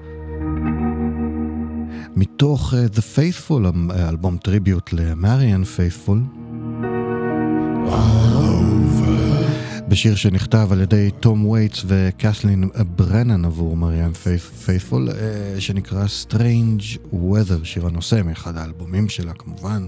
[2.17, 6.23] מתוך אה, The Faithful, אמ, אה, אלבום טריביוט למריאן פייתפול.
[9.89, 14.13] בשיר שנכתב על ידי תום וייטס וקסלין ברנן עבור מריאן
[14.65, 15.09] פייתפול,
[15.59, 19.87] שנקרא Strange Weather, שיר הנושא מאחד האלבומים שלה כמובן.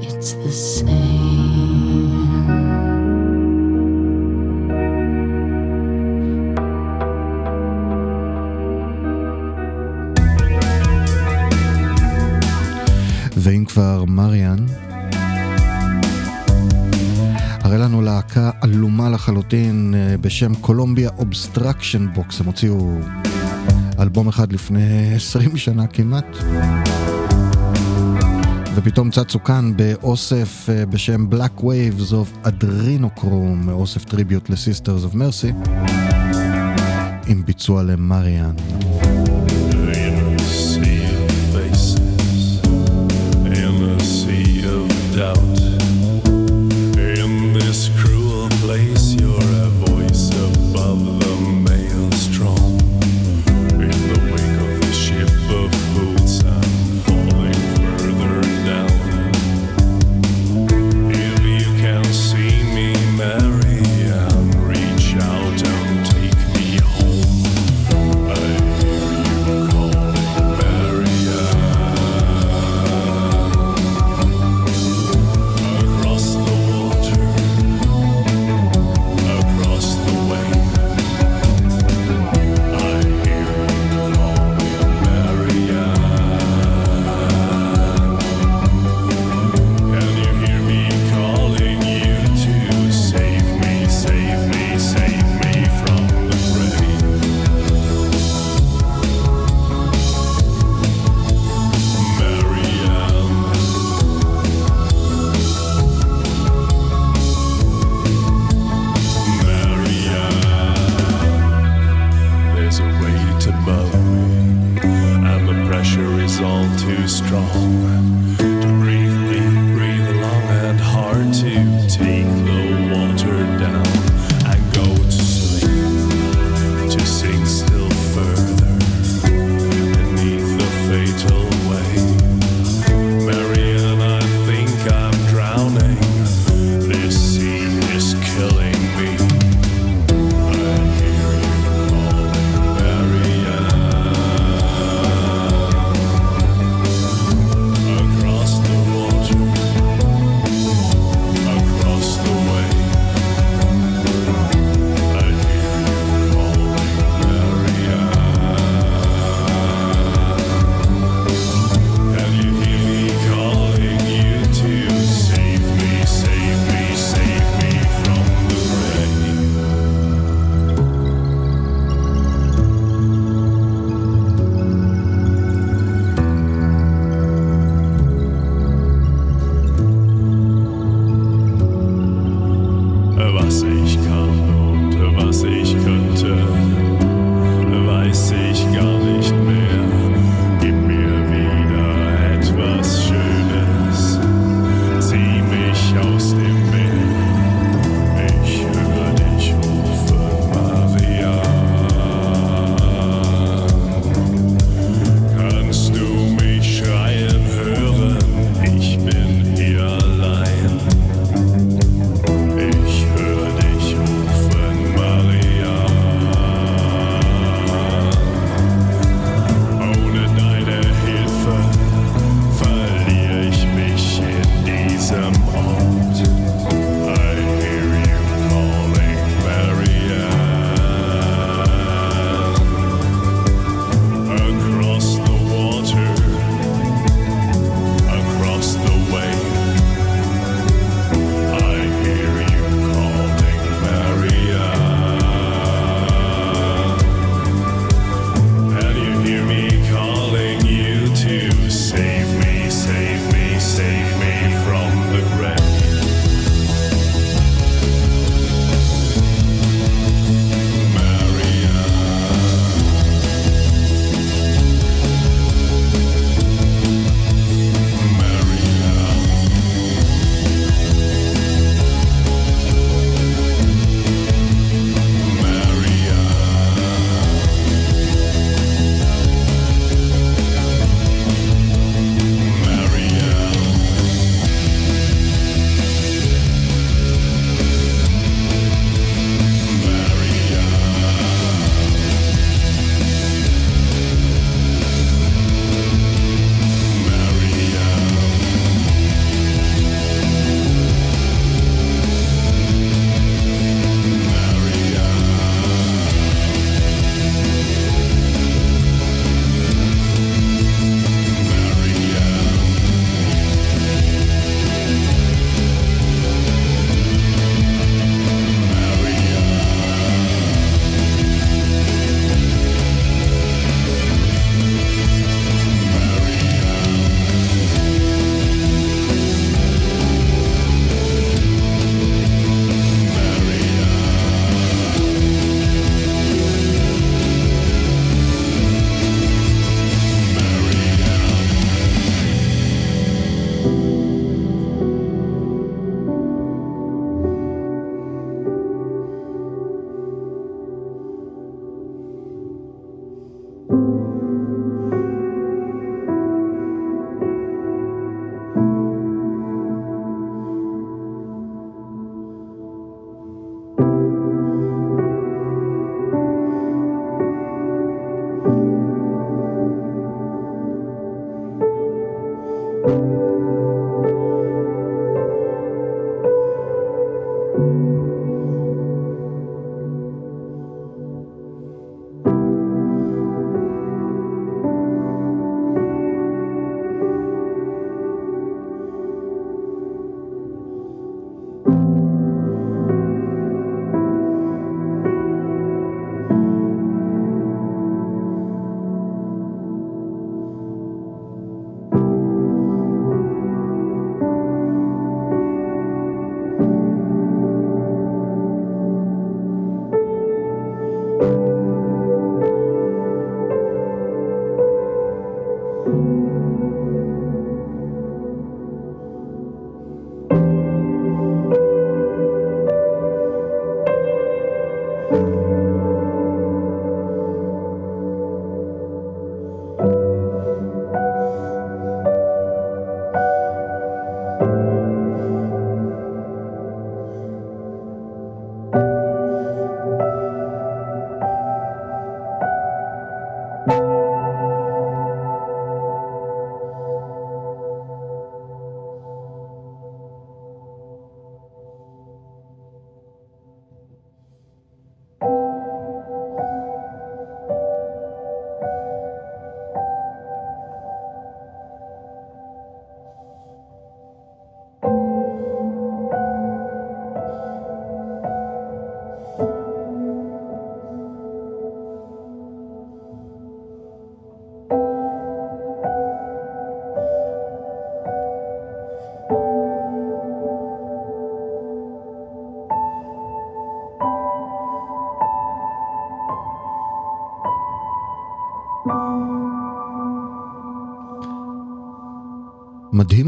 [0.00, 1.33] It's the same.
[13.74, 14.66] כבר מריאן.
[17.60, 22.98] הרי לנו להקה עלומה לחלוטין אה, בשם Columbia Obstruction Box, הם הוציאו
[23.98, 26.36] אלבום אחד לפני 20 שנה כמעט.
[28.74, 35.68] ופתאום צצו כאן באוסף אה, בשם Black Waves of Adrenochrome, אוסף טריביוט ל-Sisters of Mercy,
[37.26, 38.54] עם ביצוע למריאן.
[45.24, 45.53] out.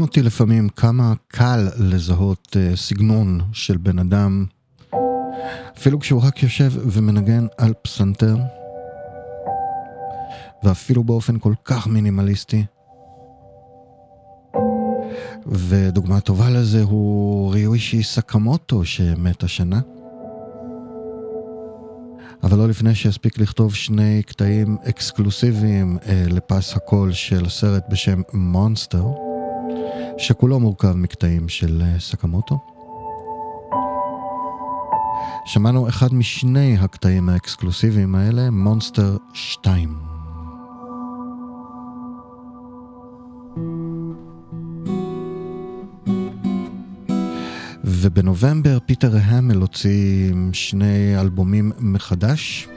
[0.07, 4.45] אותי לפעמים כמה קל לזהות אה, סגנון של בן אדם,
[5.77, 8.37] אפילו כשהוא רק יושב ומנגן על פסנתר,
[10.63, 12.65] ואפילו באופן כל כך מינימליסטי.
[15.45, 19.79] ודוגמה טובה לזה הוא ריואישי סקמוטו שמת השנה.
[22.43, 29.26] אבל לא לפני שהספיק לכתוב שני קטעים אקסקלוסיביים אה, לפס הקול של סרט בשם מונסטר,
[30.17, 32.59] שכולו מורכב מקטעים של אה, סקמוטו.
[35.45, 39.97] שמענו אחד משני הקטעים האקסקלוסיביים האלה, מונסטר 2.
[47.83, 52.67] ובנובמבר פיטר המל הוציא שני אלבומים מחדש,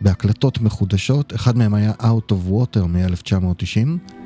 [0.00, 4.21] בהקלטות מחודשות, אחד מהם היה Out of Water מ-1990,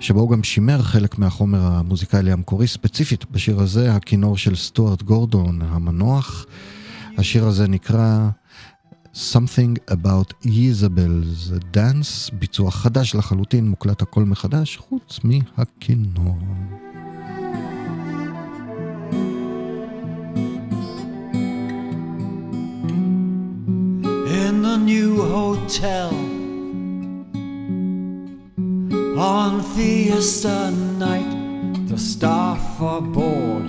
[0.00, 5.62] שבו הוא גם שימר חלק מהחומר המוזיקלי המקורי, ספציפית בשיר הזה, הכינור של סטוארט גורדון
[5.62, 6.46] המנוח.
[7.18, 8.28] השיר הזה נקרא
[9.14, 16.38] Something About Isabel's Dance, ביצוע חדש לחלוטין, מוקלט הכל מחדש, חוץ מהכינור.
[24.46, 26.29] in the new hotel
[29.20, 31.88] on Fiesta night.
[31.88, 33.68] The staff are bored.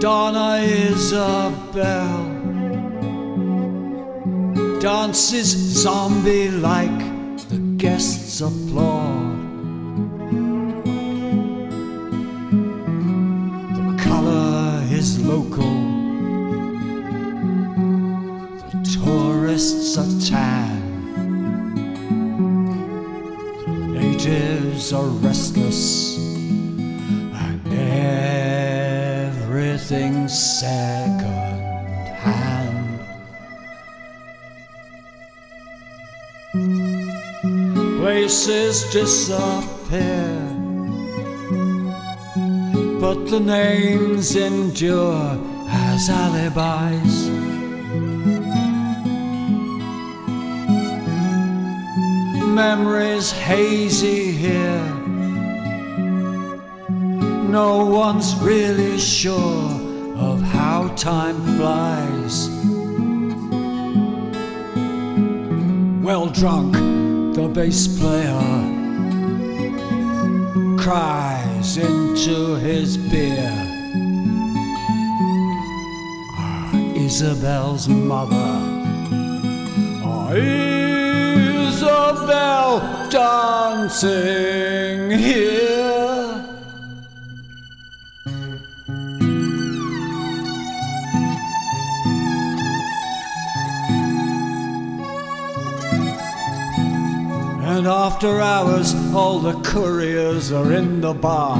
[0.00, 2.18] Donna Isabel
[4.80, 5.48] dances
[5.82, 7.00] zombie like.
[7.48, 9.17] The guests applaud.
[38.90, 40.54] Places disappear
[43.00, 47.28] but the names endure as alibis.
[52.46, 54.94] Memories hazy here.
[57.50, 59.70] No one's really sure
[60.16, 62.48] of how time flies.
[66.02, 66.72] Well drunk,
[67.34, 68.77] the bass player
[70.88, 73.52] cries into his beer.
[76.32, 78.54] Ah, Isabel's mother.
[80.02, 80.32] Ah,
[81.68, 85.97] Isabel dancing here.
[97.88, 101.58] After hours, all the couriers are in the bar.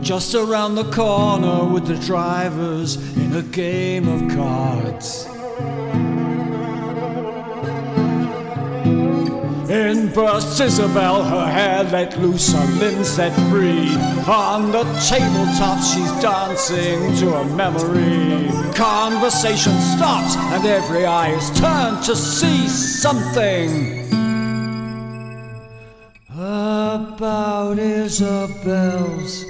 [0.00, 5.31] Just around the corner with the drivers in a game of cards.
[9.72, 13.96] In bursts Isabel, her hair let loose, her limbs set free.
[14.28, 18.50] On the tabletop, she's dancing to a memory.
[18.74, 23.70] Conversation stops, and every eye is turned to see something
[26.28, 29.46] about Isabel's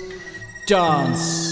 [0.68, 1.51] dance.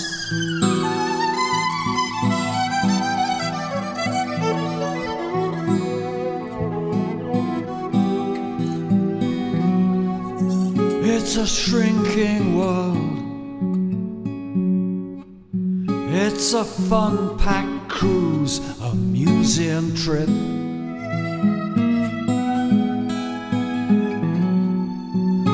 [11.32, 12.96] It's a shrinking world.
[16.12, 20.28] It's a fun packed cruise, a museum trip.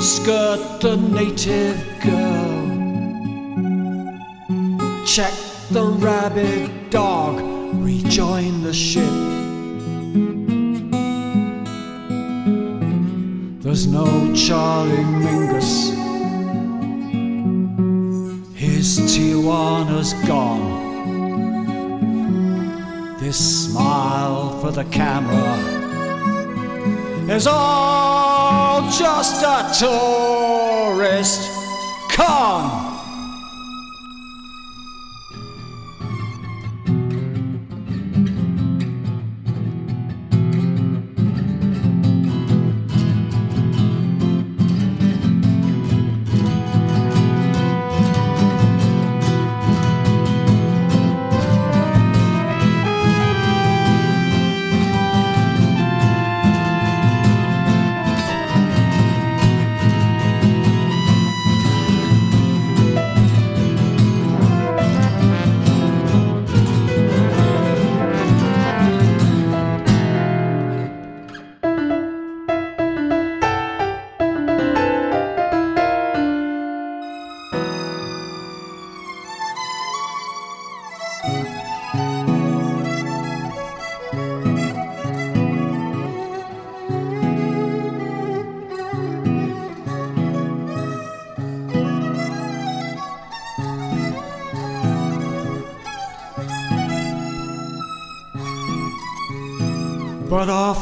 [0.00, 2.64] Skirt the native girl.
[5.04, 5.34] Check
[5.70, 7.42] the rabid dog.
[7.84, 9.45] Rejoin the ship.
[13.76, 15.90] There's no Charlie Mingus.
[18.54, 20.64] His Tijuana's gone.
[23.20, 25.58] This smile for the camera
[27.30, 31.42] is all just a tourist
[32.12, 32.95] con.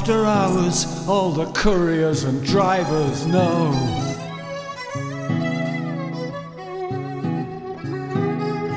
[0.05, 3.73] After hours, all the couriers and drivers know.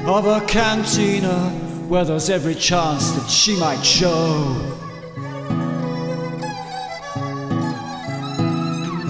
[0.08, 1.50] Of a cantina
[1.90, 4.56] where there's every chance that she might show.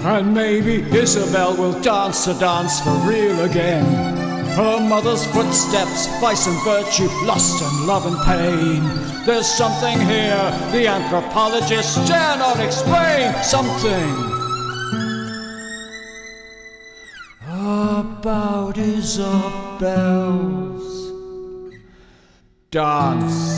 [0.02, 3.84] And maybe Isabel will dance a dance for real again.
[4.56, 9.17] Her mother's footsteps, vice and virtue, lust and love and pain.
[9.28, 13.34] There's something here the anthropologists dare not explain.
[13.42, 14.08] Something
[17.46, 19.82] about Isabel's
[22.70, 23.57] dance.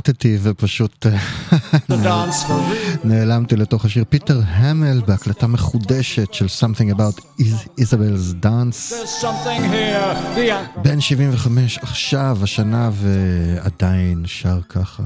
[0.00, 2.30] התפנטתי ופשוט אה.
[3.04, 7.20] נעלמתי לתוך השיר פיטר המל בהקלטה מחודשת של Something About
[7.80, 8.94] Isabel's Dance.
[10.82, 15.02] בן 75 עכשיו, השנה, ועדיין שר ככה.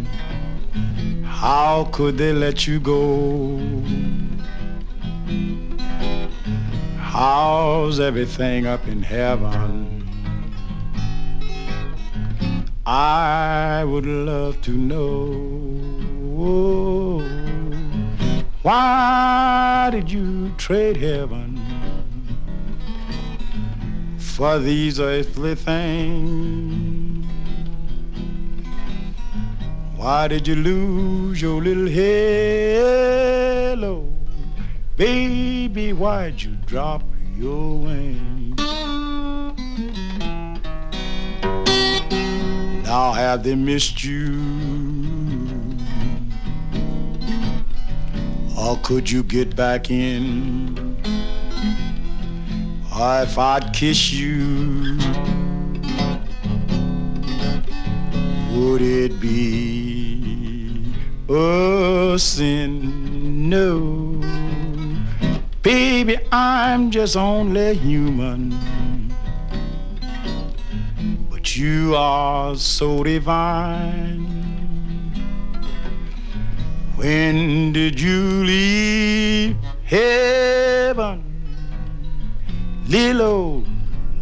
[1.25, 3.61] How could they let you go?
[6.99, 10.09] How's everything up in heaven?
[12.85, 15.09] I would love to know.
[18.63, 21.61] Why did you trade heaven
[24.19, 27.02] for these earthly things?
[30.03, 32.13] Why did you lose your little halo?
[34.97, 37.05] Baby, why'd you drop
[37.37, 38.61] your wings?
[42.83, 44.43] Now have they missed you?
[48.59, 50.97] Or could you get back in?
[52.93, 54.99] Or if I'd kiss you,
[58.53, 60.93] would it be
[61.29, 63.49] a sin?
[63.49, 64.21] No.
[65.63, 68.55] Baby, I'm just only human.
[71.31, 74.43] But you are so divine.
[76.97, 81.25] When did you leave heaven?
[82.89, 83.65] Little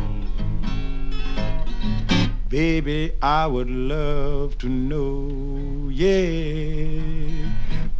[2.49, 7.01] Baby, I would love to know, yeah.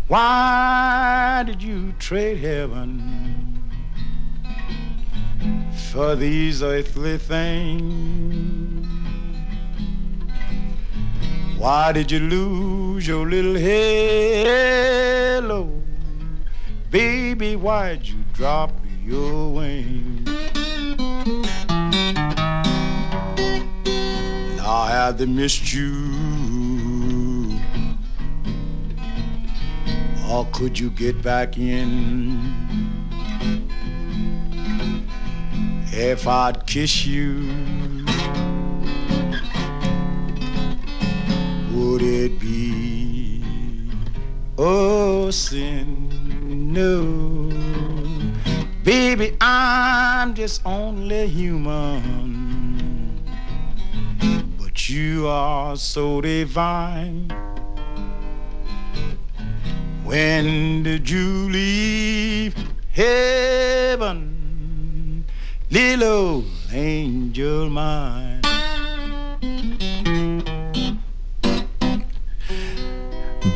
[0.07, 3.63] Why did you trade heaven
[5.91, 8.74] for these earthly things?
[11.57, 14.91] Why did you lose your little halo?
[16.91, 18.71] Baby, why'd you drop
[19.03, 20.29] your wings?
[24.57, 25.93] Now have they missed you?
[30.29, 32.53] Or could you get back in?
[35.93, 38.04] If I'd kiss you,
[41.95, 43.41] would it be
[44.57, 46.09] Oh, sin?
[46.73, 47.49] No.
[48.83, 53.23] Baby, I'm just only human.
[54.57, 57.31] But you are so divine.
[60.03, 62.55] When did you leave
[62.91, 64.35] heaven,
[65.71, 66.43] little
[66.73, 68.34] angel mine?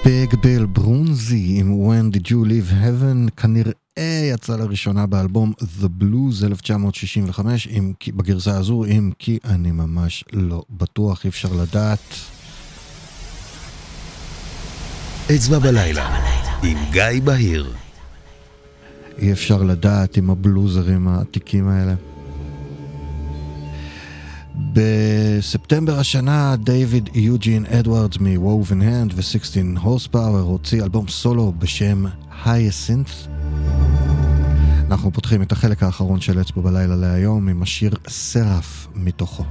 [0.05, 6.45] ביג ביל ברונזי עם When Did You Leave Heaven כנראה יצא לראשונה באלבום The Blues
[6.45, 11.99] 1965 עם, בגרסה הזו אם כי אני ממש לא בטוח אי אפשר לדעת.
[15.35, 16.19] אצבע בלילה,
[16.63, 17.73] עם גיא בהיר.
[19.17, 21.93] אי אפשר לדעת עם הבלוזרים העתיקים האלה.
[24.73, 32.05] בספטמבר השנה דייוויד יוג'ין אדוארדס מ-Woven Hand ו-16 Horsepower הוציא אלבום סולו בשם
[32.45, 33.09] הייסינת'.
[34.87, 39.43] אנחנו פותחים את החלק האחרון של אצבע בלילה להיום עם השיר סרף מתוכו.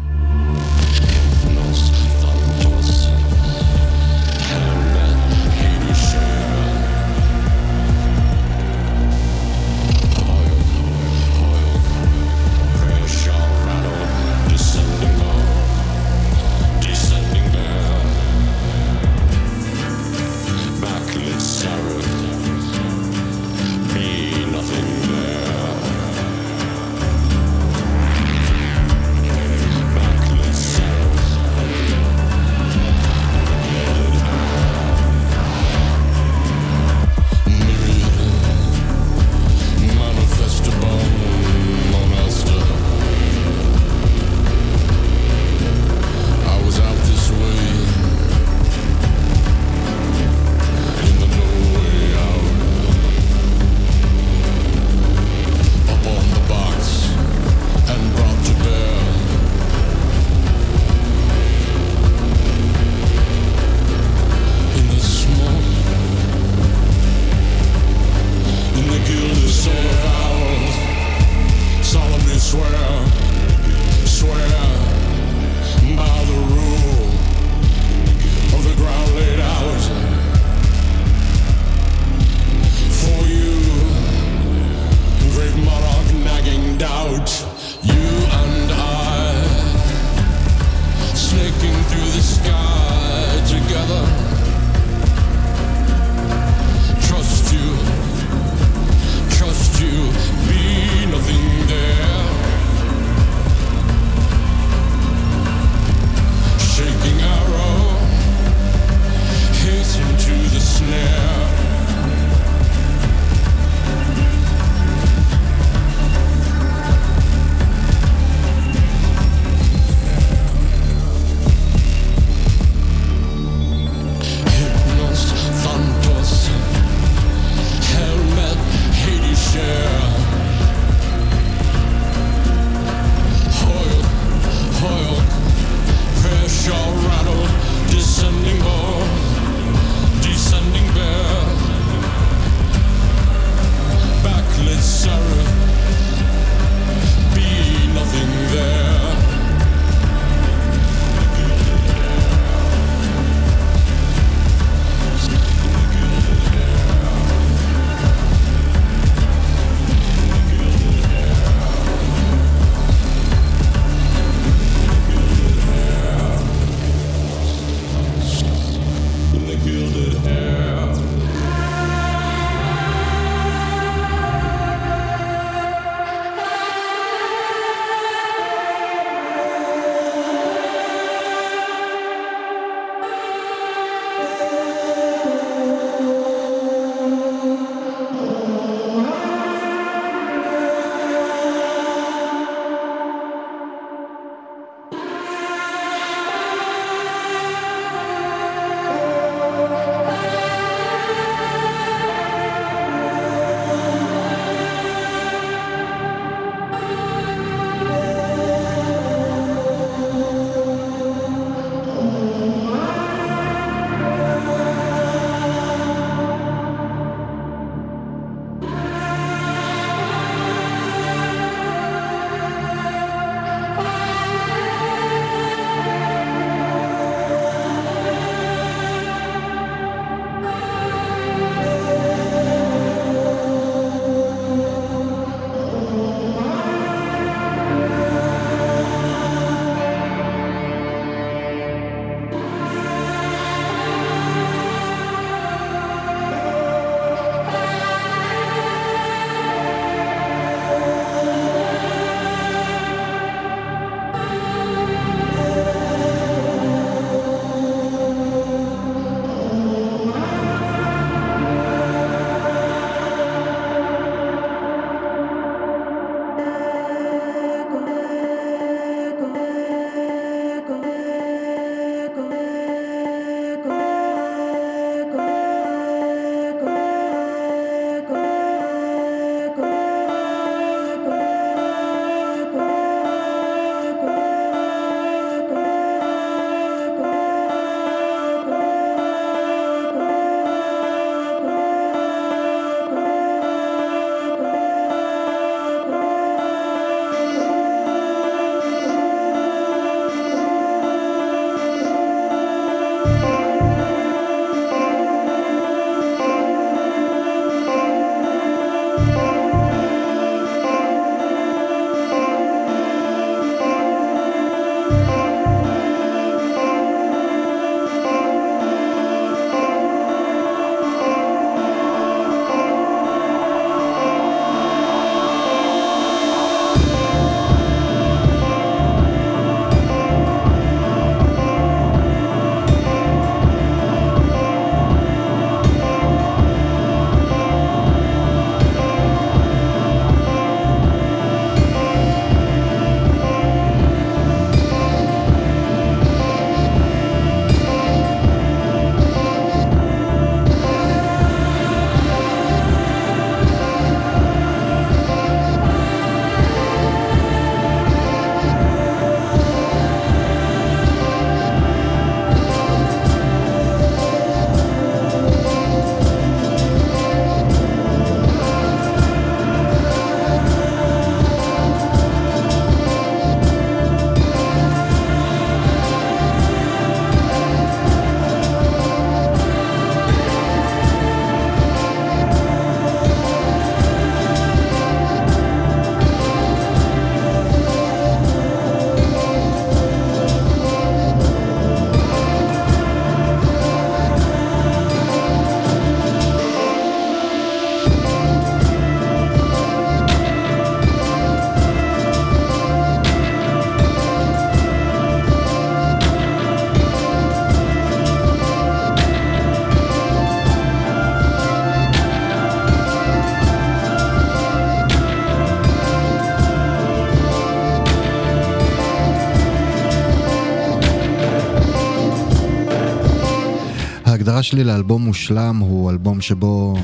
[424.49, 426.75] שלי לאלבום מושלם הוא אלבום שבו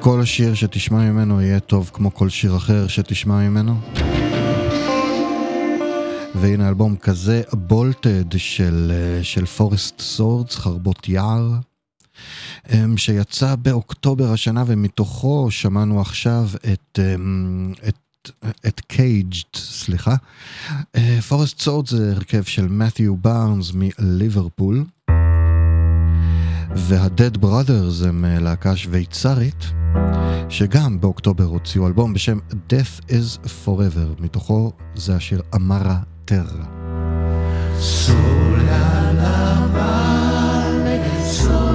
[0.00, 3.80] כל שיר שתשמע ממנו יהיה טוב כמו כל שיר אחר שתשמע ממנו.
[6.34, 11.52] והנה אלבום כזה Bolted של, אה, של Forest Swords, חרבות יער,
[12.72, 18.30] אמ, שיצא באוקטובר השנה ומתוכו שמענו עכשיו את, אמ, את,
[18.66, 20.14] את Caged, סליחה.
[21.28, 24.84] Forest Swords זה הרכב של מת'יו בארנס מליברפול.
[26.88, 29.72] וה-Dead Brothers הם אה, להקה שוויצרית,
[30.48, 36.64] שגם באוקטובר הוציאו אלבום בשם Death is Forever, מתוכו זה השיר Amara Terra.
[37.78, 38.88] Sola
[39.20, 39.38] la
[39.74, 40.96] valle,
[41.38, 41.65] sole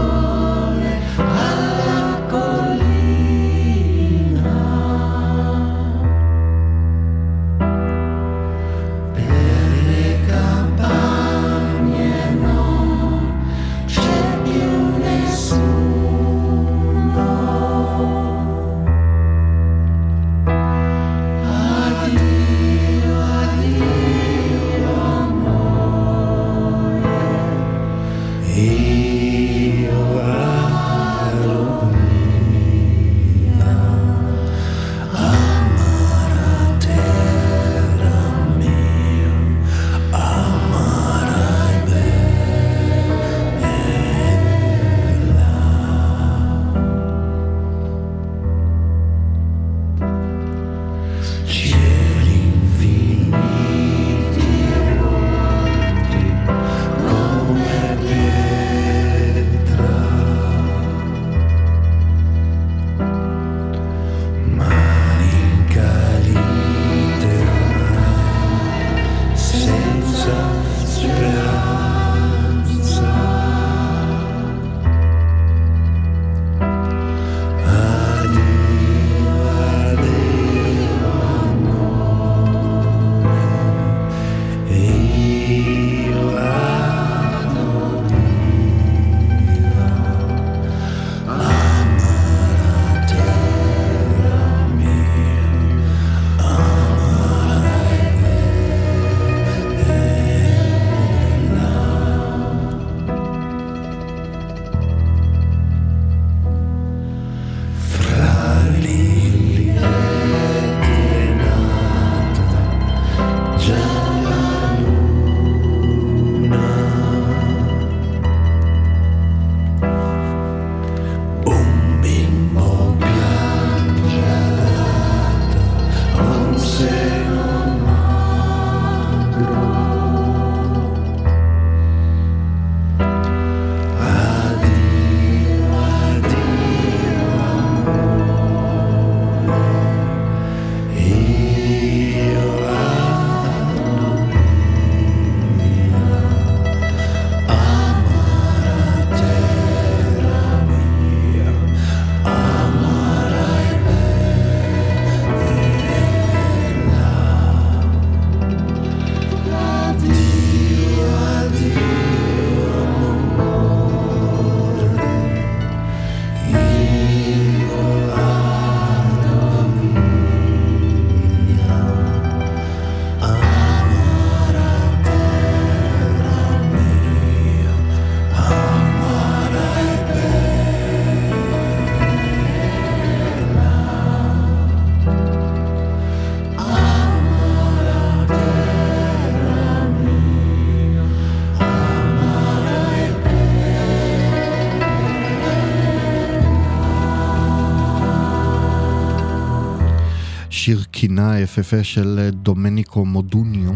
[201.51, 203.71] יפהפה של אה, דומניקו מודוניו.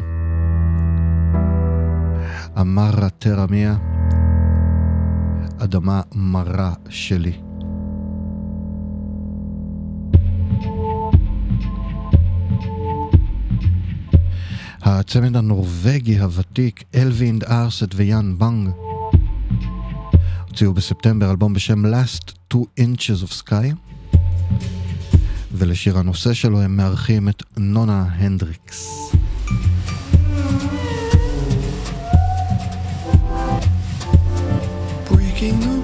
[2.62, 3.78] Amara Terra Mia,
[5.58, 7.34] אדמה מרה שלי.
[14.82, 18.70] הצמד הנורבגי הוותיק אייווינד ארסט ויאן בנג
[20.48, 23.85] הוציאו בספטמבר אלבום בשם Last Two Inches of Sky
[25.58, 29.12] ולשיר הנושא שלו הם מארחים את נונה הנדריקס.
[35.10, 35.75] Breaking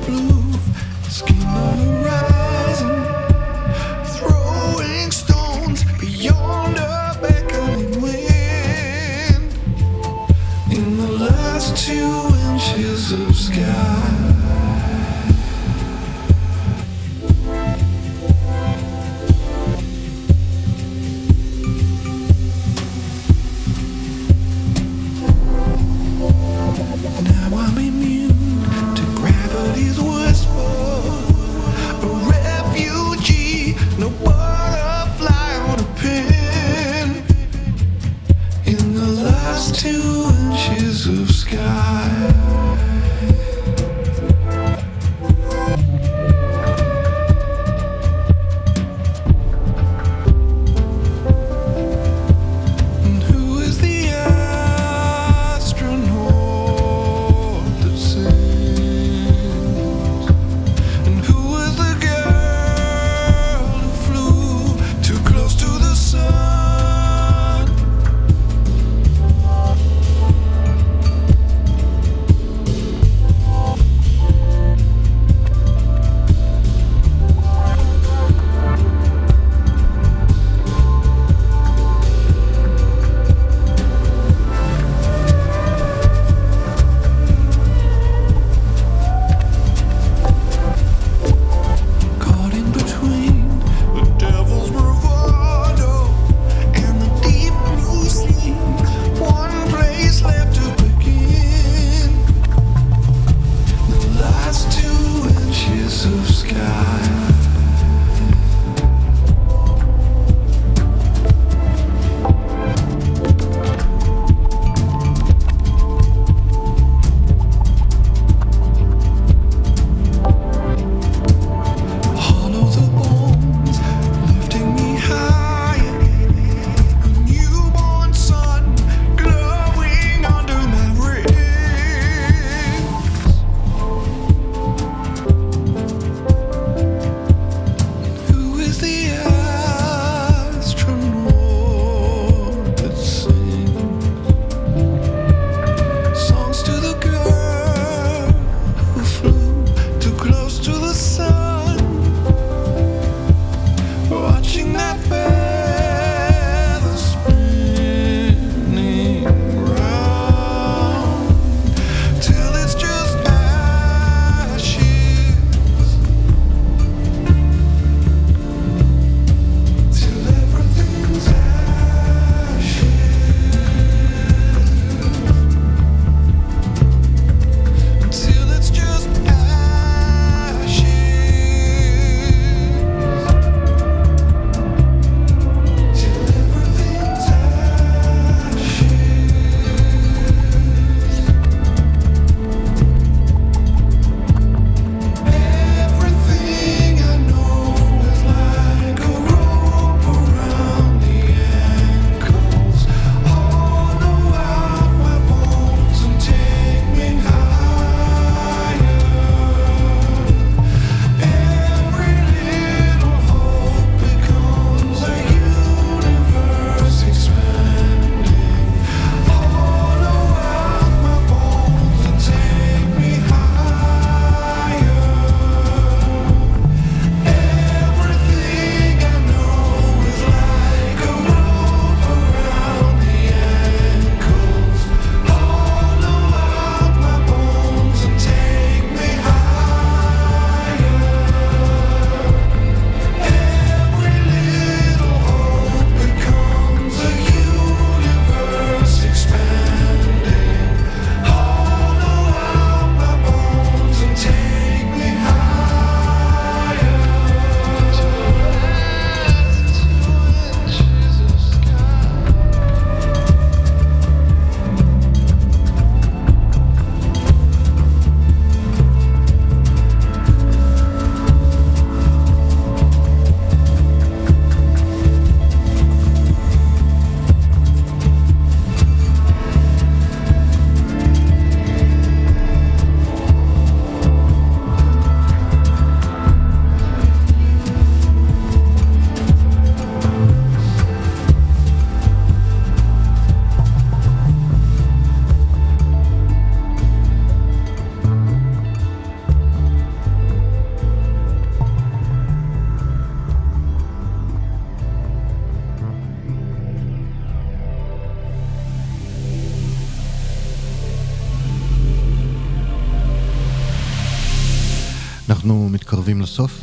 [316.14, 316.62] מתקרבים לסוף.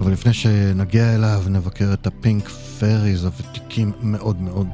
[0.00, 4.68] אבל לפני שנגיע אליו, נבקר את ה Pink Fairies הוותיקים מאוד מאוד.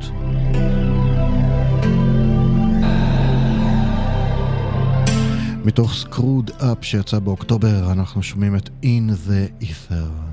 [5.64, 10.26] מתוך Screwed Up שיצא באוקטובר, אנחנו שומעים את In the Ether.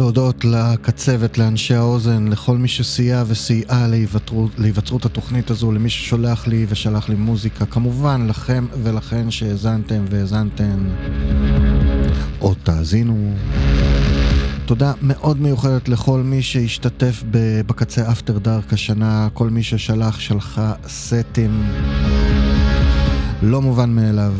[0.00, 3.86] להודות לקצבת, לאנשי האוזן, לכל מי שסייע וסייעה
[4.58, 10.88] להיווצרות, התוכנית הזו, למי ששולח לי ושלח לי מוזיקה, כמובן לכם ולכן שהאזנתם והאזנתן,
[12.40, 13.34] או תאזינו.
[14.66, 17.22] תודה מאוד מיוחדת לכל מי שהשתתף
[17.66, 21.62] בקצה אפטר דארק השנה, כל מי ששלח, שלחה סטים.
[23.42, 24.34] לא מובן מאליו,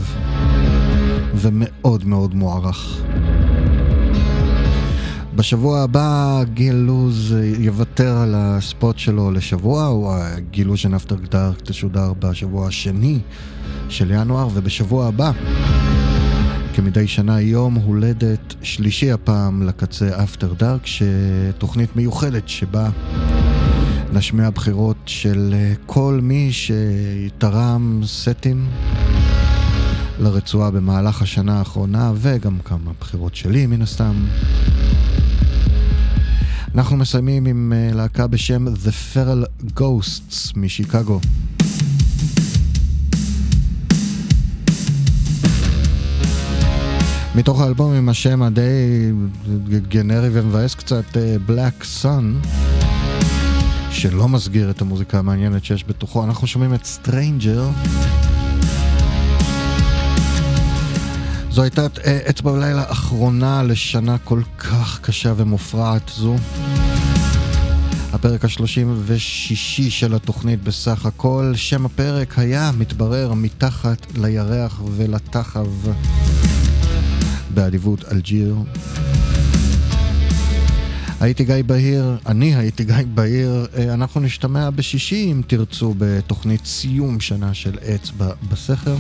[1.35, 3.03] ומאוד מאוד מוערך.
[5.41, 12.69] בשבוע הבא גיל לוז יוותר על הספוט שלו לשבוע, הוא הגילוז'ן אפטר דארק תשודר בשבוע
[12.69, 13.19] השני
[13.89, 15.33] של ינואר, ובשבוע הבא,
[16.75, 22.89] כמדי שנה, יום הולדת שלישי הפעם לקצה אפטר דארק, שתוכנית מיוחדת שבה
[24.13, 28.69] נשמיע בחירות של אה, כל מי שתרם סטים
[30.19, 34.15] לרצועה במהלך השנה האחרונה, וגם כמה בחירות שלי מן הסתם.
[36.75, 41.21] אנחנו מסיימים עם אה, להקה בשם The Feral Ghosts משיקגו.
[47.35, 49.13] מתוך האלבום עם השם הדי
[49.89, 52.49] גנרי ומבאס קצת, אה, Black Sun,
[53.91, 58.10] שלא מסגיר את המוזיקה המעניינת שיש בתוכו, אנחנו שומעים את Stranger.
[61.51, 66.37] זו הייתה אה, אצבע בלילה אחרונה לשנה כל כך קשה ומופרעת זו.
[68.13, 71.53] הפרק ה-36 של התוכנית בסך הכל.
[71.57, 75.67] שם הפרק היה, מתברר, מתחת לירח ולתחב.
[77.55, 78.57] באדיבות אלג'יר.
[81.21, 87.21] הייתי גיא בהיר, אני הייתי גיא בהיר, אה, אנחנו נשתמע בשישי אם תרצו בתוכנית סיום
[87.21, 88.97] שנה של אצבע בסכר.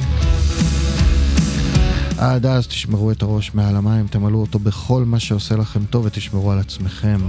[2.20, 6.52] עד אז תשמרו את הראש מעל המים, תמלאו אותו בכל מה שעושה לכם טוב ותשמרו
[6.52, 7.20] על עצמכם.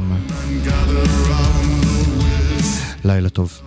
[3.05, 3.61] לילה טוב.